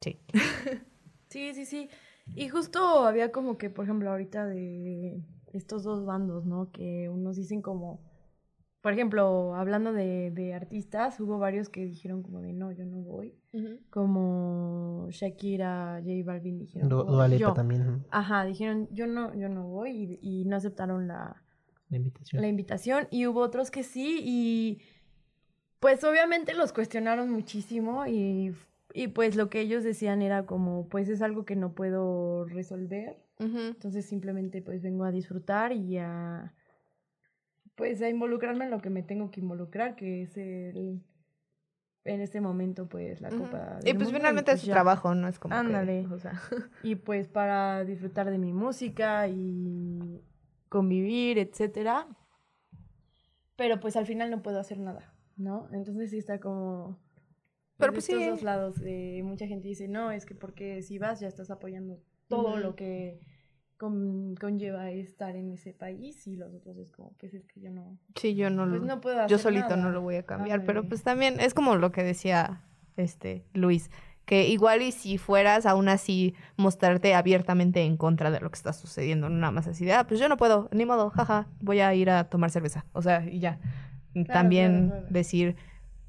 [0.00, 0.20] Sí.
[1.30, 1.88] Sí, sí, sí.
[2.34, 5.22] Y justo había como que, por ejemplo, ahorita de
[5.52, 6.72] estos dos bandos, ¿no?
[6.72, 8.00] Que unos dicen como,
[8.80, 12.98] por ejemplo, hablando de, de artistas, hubo varios que dijeron como de, no, yo no
[12.98, 13.34] voy.
[13.90, 16.88] Como Shakira, J Balvin dijeron,
[17.28, 17.52] Lipa yo.
[17.54, 21.42] también, Ajá, dijeron, yo no, yo no voy y, y no aceptaron la,
[21.90, 22.40] la invitación.
[22.42, 24.80] la invitación y hubo otros que sí y
[25.80, 28.54] pues obviamente los cuestionaron muchísimo y,
[28.94, 33.18] y pues lo que ellos decían era como pues es algo que no puedo resolver
[33.38, 36.52] entonces simplemente pues vengo a disfrutar y a
[37.80, 41.00] pues a involucrarme en lo que me tengo que involucrar que es el
[42.04, 43.44] en este momento pues la Ujú.
[43.44, 44.74] copa Y pues Mundo, finalmente es pues su ya.
[44.74, 46.06] trabajo, no es como que, Ándale.
[46.10, 46.34] o sea,
[46.82, 50.20] y pues para disfrutar de mi música y
[50.68, 52.06] convivir, etcétera.
[53.56, 55.66] Pero pues al final no puedo hacer nada, ¿no?
[55.72, 56.98] Entonces sí está como
[57.78, 58.30] Pero de pues estos sí.
[58.30, 61.98] dos lados de mucha gente dice, "No, es que porque si vas ya estás apoyando
[62.28, 63.20] todo lo que
[63.80, 67.70] con- conlleva estar en ese país" y los otros es como, "Pues es que yo
[67.70, 69.76] no sí, yo no, pues lo- no puedo hacer yo solito nada".
[69.84, 72.60] no lo voy a cambiar, pero pues también es como lo que decía
[72.96, 73.90] este Luis,
[74.26, 78.72] que igual y si fueras aún así mostrarte abiertamente en contra de lo que está
[78.72, 81.80] sucediendo, no nada más así de, ah, pues yo no puedo, ni modo, jaja, voy
[81.80, 83.58] a ir a tomar cerveza, o sea, y ya.
[84.26, 85.06] También claro, claro.
[85.12, 85.56] decir,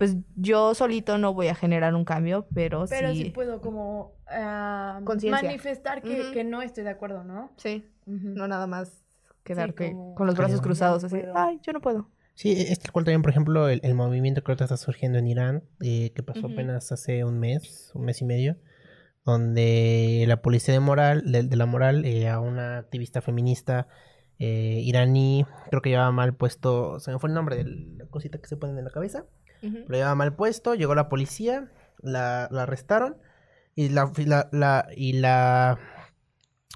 [0.01, 3.25] pues yo solito no voy a generar un cambio, pero, Pero sí.
[3.25, 5.43] sí puedo como ah, Conciencia.
[5.43, 7.51] manifestar que, que no estoy de acuerdo, ¿no?
[7.57, 9.03] Sí, no nada más
[9.43, 11.37] quedarte como- con los brazos no cruzados así, puedo.
[11.37, 12.09] ay, yo no puedo.
[12.33, 15.27] Sí, es tal cual también, por ejemplo, el, el movimiento que ahorita está surgiendo en
[15.27, 18.57] Irán, eh, que pasó apenas hace un mes, un mes y medio,
[19.23, 23.87] donde la policía de moral, de, de la moral, eh, a una activista feminista
[24.39, 28.39] eh, iraní, creo que llevaba mal puesto, se me fue el nombre de la cosita
[28.39, 29.25] que se ponen en la cabeza,
[29.61, 33.17] lo llevaba mal puesto, llegó la policía, la, la arrestaron
[33.75, 35.77] y la, y la, la- y la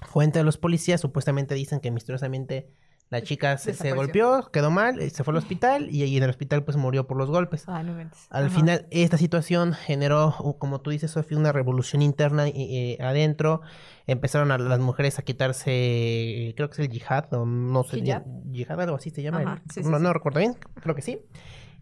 [0.06, 2.70] fuente de los policías supuestamente dicen que misteriosamente
[3.08, 6.30] la chica se, golpeó, quedó mal, eh, se fue al hospital y, y en el
[6.30, 7.62] hospital pues murió por los golpes.
[7.68, 8.26] Ah, no mentes.
[8.30, 8.54] Al Ajá.
[8.54, 13.60] final, esta situación generó, como tú dices, Sofía, una revolución interna eh, eh, adentro.
[14.08, 18.80] Empezaron a las mujeres a quitarse, creo que es el yihad, o no sé, yihad,
[18.80, 19.40] algo así se llama.
[19.40, 20.02] Ajá, el- sí, sí, no, sí.
[20.02, 21.20] no recuerdo bien, creo que sí.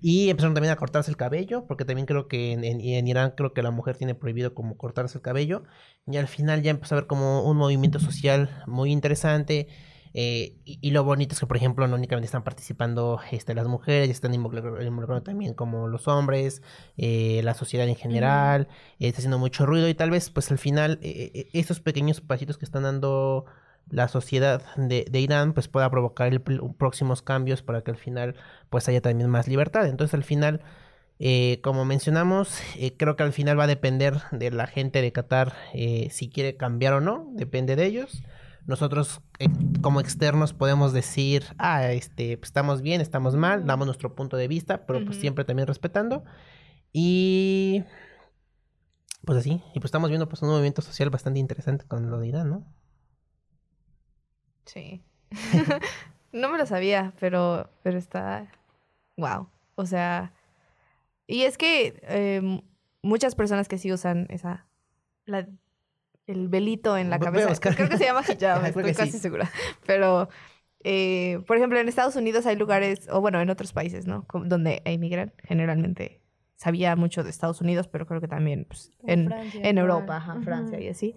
[0.00, 3.32] Y empezaron también a cortarse el cabello, porque también creo que en, en- en Irán
[3.36, 5.64] creo que la mujer tiene prohibido como cortarse el cabello.
[6.06, 9.68] Y al final ya empezó a ver como un movimiento social muy interesante.
[10.16, 13.66] eh, y, y lo bonito es que, por ejemplo, no únicamente están participando este, las
[13.66, 16.62] mujeres, están involucrando, también como los hombres,
[16.96, 18.68] eh, la sociedad en general,
[19.00, 22.64] eh, está haciendo mucho ruido y tal vez pues al final estos pequeños pasitos que
[22.64, 23.44] están dando
[23.90, 28.34] la sociedad de, de Irán pues pueda provocar el próximos cambios para que al final
[28.70, 29.86] pues haya también más libertad.
[29.86, 30.62] Entonces al final,
[31.18, 35.12] eh, como mencionamos, eh, creo que al final va a depender de la gente de
[35.12, 38.22] Qatar eh, si quiere cambiar o no, depende de ellos.
[38.66, 39.20] Nosotros
[39.82, 44.48] como externos podemos decir, ah, este, pues, estamos bien, estamos mal, damos nuestro punto de
[44.48, 46.24] vista, pero pues siempre también respetando.
[46.90, 47.84] Y
[49.24, 52.28] pues así, y pues estamos viendo pues un movimiento social bastante interesante con lo de
[52.28, 52.66] Irán, ¿no?
[54.64, 55.02] Sí.
[56.32, 58.50] no me lo sabía, pero, pero está.
[59.16, 59.48] Wow.
[59.74, 60.32] O sea.
[61.26, 62.60] Y es que eh,
[63.02, 64.66] muchas personas que sí usan esa.
[65.26, 65.46] La,
[66.26, 67.48] el velito en la cabeza.
[67.48, 67.74] buscar.
[67.74, 69.18] Creo que se llama hijab, estoy casi sí.
[69.18, 69.50] segura.
[69.86, 70.28] Pero.
[70.82, 74.26] eh, por ejemplo, en Estados Unidos hay lugares, o bueno, en otros países, ¿no?
[74.44, 76.20] Donde emigran, generalmente
[76.56, 79.78] sabía mucho de Estados Unidos, pero creo que también pues, en, Francia, en.
[79.78, 80.40] Europa, ajá.
[80.42, 81.14] Francia y así,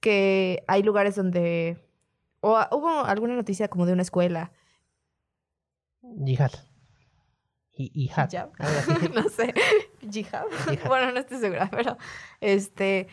[0.00, 1.78] que hay lugares donde...
[2.42, 4.52] O a- hubo alguna noticia como de una escuela.
[6.02, 6.52] Yihad.
[7.74, 8.28] Y, yihad.
[8.30, 8.52] Hijab.
[8.58, 9.08] algo así.
[9.14, 9.54] no sé.
[10.10, 10.44] Jihad.
[10.68, 10.88] Jihad.
[10.88, 11.96] bueno, no estoy segura, pero
[12.40, 13.08] este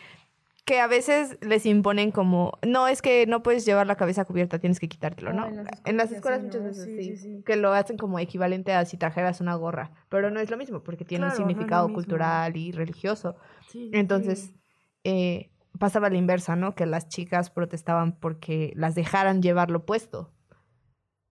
[0.66, 4.60] que a veces les imponen como, no, es que no puedes llevar la cabeza cubierta,
[4.60, 5.46] tienes que quitártelo, Ah, ¿no?
[5.48, 7.42] en las en las escuelas muchas veces Sí, sí, sí, sí.
[7.44, 10.84] que lo hacen como equivalente a si trajeras una gorra, pero no es lo mismo
[10.84, 13.34] porque tiene Claro, un significado cultural y religioso.
[13.68, 14.60] Sí, sí, Entonces, sí.
[15.04, 15.50] eh,
[15.80, 16.76] pasaba la inversa, ¿no?
[16.76, 20.30] Que las chicas protestaban porque las dejaran llevarlo puesto.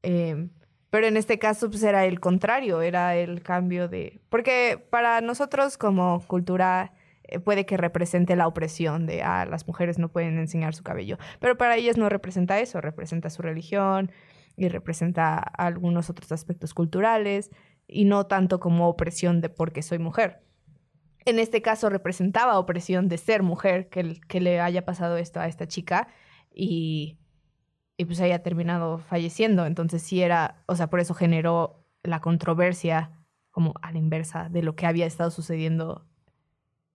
[0.03, 0.49] Eh,
[0.89, 4.21] pero en este caso, pues era el contrario, era el cambio de...
[4.29, 6.93] Porque para nosotros como cultura
[7.23, 11.19] eh, puede que represente la opresión de, ah, las mujeres no pueden enseñar su cabello.
[11.39, 14.11] Pero para ellas no representa eso, representa su religión
[14.57, 17.51] y representa algunos otros aspectos culturales
[17.87, 20.41] y no tanto como opresión de porque soy mujer
[21.30, 25.67] en este caso representaba opresión de ser mujer que, le haya pasado esto a esta
[25.67, 26.07] chica
[26.53, 27.17] y,
[27.97, 29.65] y pues haya terminado falleciendo.
[29.65, 33.11] Entonces sí era, o sea, por eso generó la controversia
[33.51, 36.05] como a la inversa de lo que había estado sucediendo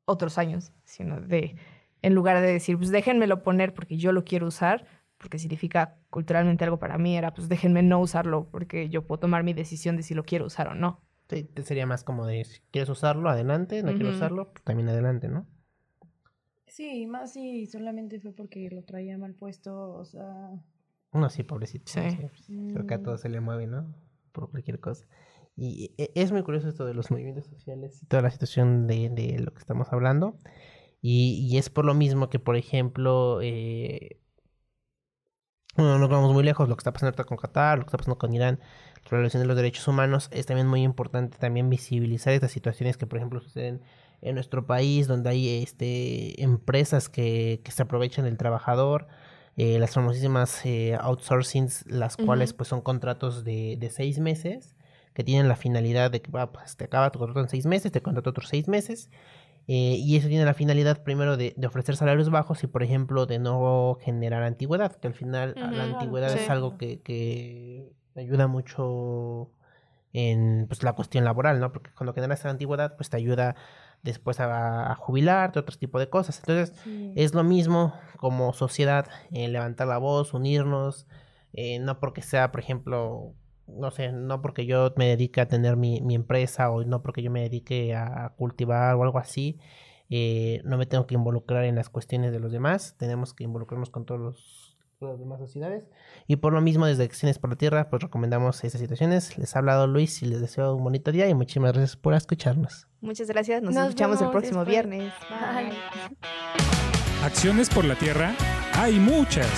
[0.04, 1.56] otros años, sino de,
[2.02, 4.86] en lugar de decir, pues déjenmelo poner porque yo lo quiero usar,
[5.18, 9.42] porque significa culturalmente algo para mí, era pues déjenme no usarlo porque yo puedo tomar
[9.42, 11.00] mi decisión de si lo quiero usar o no.
[11.28, 14.10] Sí, sería más como de, si quieres usarlo, adelante, no quiero Ujú.
[14.10, 15.46] usarlo, pues también adelante, ¿no?
[16.66, 20.50] Sí, más si solamente fue porque lo traía mal puesto, o sea...
[21.12, 21.92] No, sí, pobrecito.
[21.92, 22.08] Sí.
[22.08, 23.94] sí, pues, Creo que a mm, todos se le mueve, ¿no?
[24.32, 25.06] Por cualquier cosa.
[25.56, 29.10] Y e- es muy curioso esto de los movimientos sociales y toda la situación de,
[29.10, 30.38] de lo que estamos hablando.
[31.02, 34.20] Y, y es por lo mismo que, por ejemplo, eh,
[35.76, 37.98] bueno, no vamos muy lejos, lo que está pasando ahorita con Qatar, lo que está
[37.98, 38.60] pasando con Irán,
[39.10, 43.06] la violación de los derechos humanos, es también muy importante también visibilizar estas situaciones que,
[43.06, 43.82] por ejemplo, suceden
[44.22, 49.06] en nuestro país, donde hay este empresas que, que se aprovechan del trabajador,
[49.56, 54.74] eh, las famosísimas eh, outsourcings, las cuales pues son contratos de, de seis meses,
[55.12, 57.92] que tienen la finalidad de que va, pues, te acaba tu contrato en seis meses,
[57.92, 59.10] te contrato otros seis meses,
[59.66, 63.26] eh, y eso tiene la finalidad primero de, de ofrecer salarios bajos y, por ejemplo,
[63.26, 66.38] de no generar antigüedad, que al final la antigüedad sí.
[66.40, 69.50] es algo que, que ayuda mucho
[70.12, 71.72] en pues, la cuestión laboral, ¿no?
[71.72, 73.56] Porque cuando generas antigüedad, pues te ayuda
[74.02, 76.38] después a, a jubilarte, otro tipo de cosas.
[76.38, 77.12] Entonces, sí.
[77.16, 81.06] es lo mismo como sociedad, eh, levantar la voz, unirnos,
[81.52, 83.34] eh, no porque sea, por ejemplo,
[83.66, 87.22] no sé, no porque yo me dedique a tener mi, mi empresa o no porque
[87.22, 89.58] yo me dedique a cultivar o algo así,
[90.10, 93.90] eh, no me tengo que involucrar en las cuestiones de los demás, tenemos que involucrarnos
[93.90, 95.84] con todos los, todas las demás sociedades.
[96.26, 99.36] Y por lo mismo, desde Acciones por la Tierra, pues recomendamos esas situaciones.
[99.38, 102.86] Les ha hablado Luis y les deseo un bonito día y muchísimas gracias por escucharnos.
[103.00, 103.62] Muchas gracias.
[103.62, 104.68] Nos, Nos escuchamos el próximo después.
[104.88, 105.12] viernes.
[105.30, 105.72] Bye.
[107.24, 108.34] Acciones por la tierra
[108.74, 109.48] hay muchas.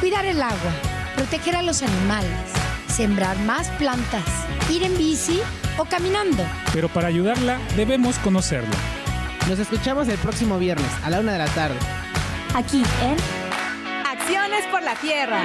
[0.00, 0.72] Cuidar el agua,
[1.16, 2.52] proteger a los animales,
[2.94, 4.24] sembrar más plantas,
[4.70, 5.40] ir en bici
[5.78, 6.44] o caminando.
[6.72, 8.76] Pero para ayudarla debemos conocerla.
[9.48, 11.78] Nos escuchamos el próximo viernes a la una de la tarde.
[12.54, 13.16] Aquí en
[14.06, 15.42] Acciones por la tierra.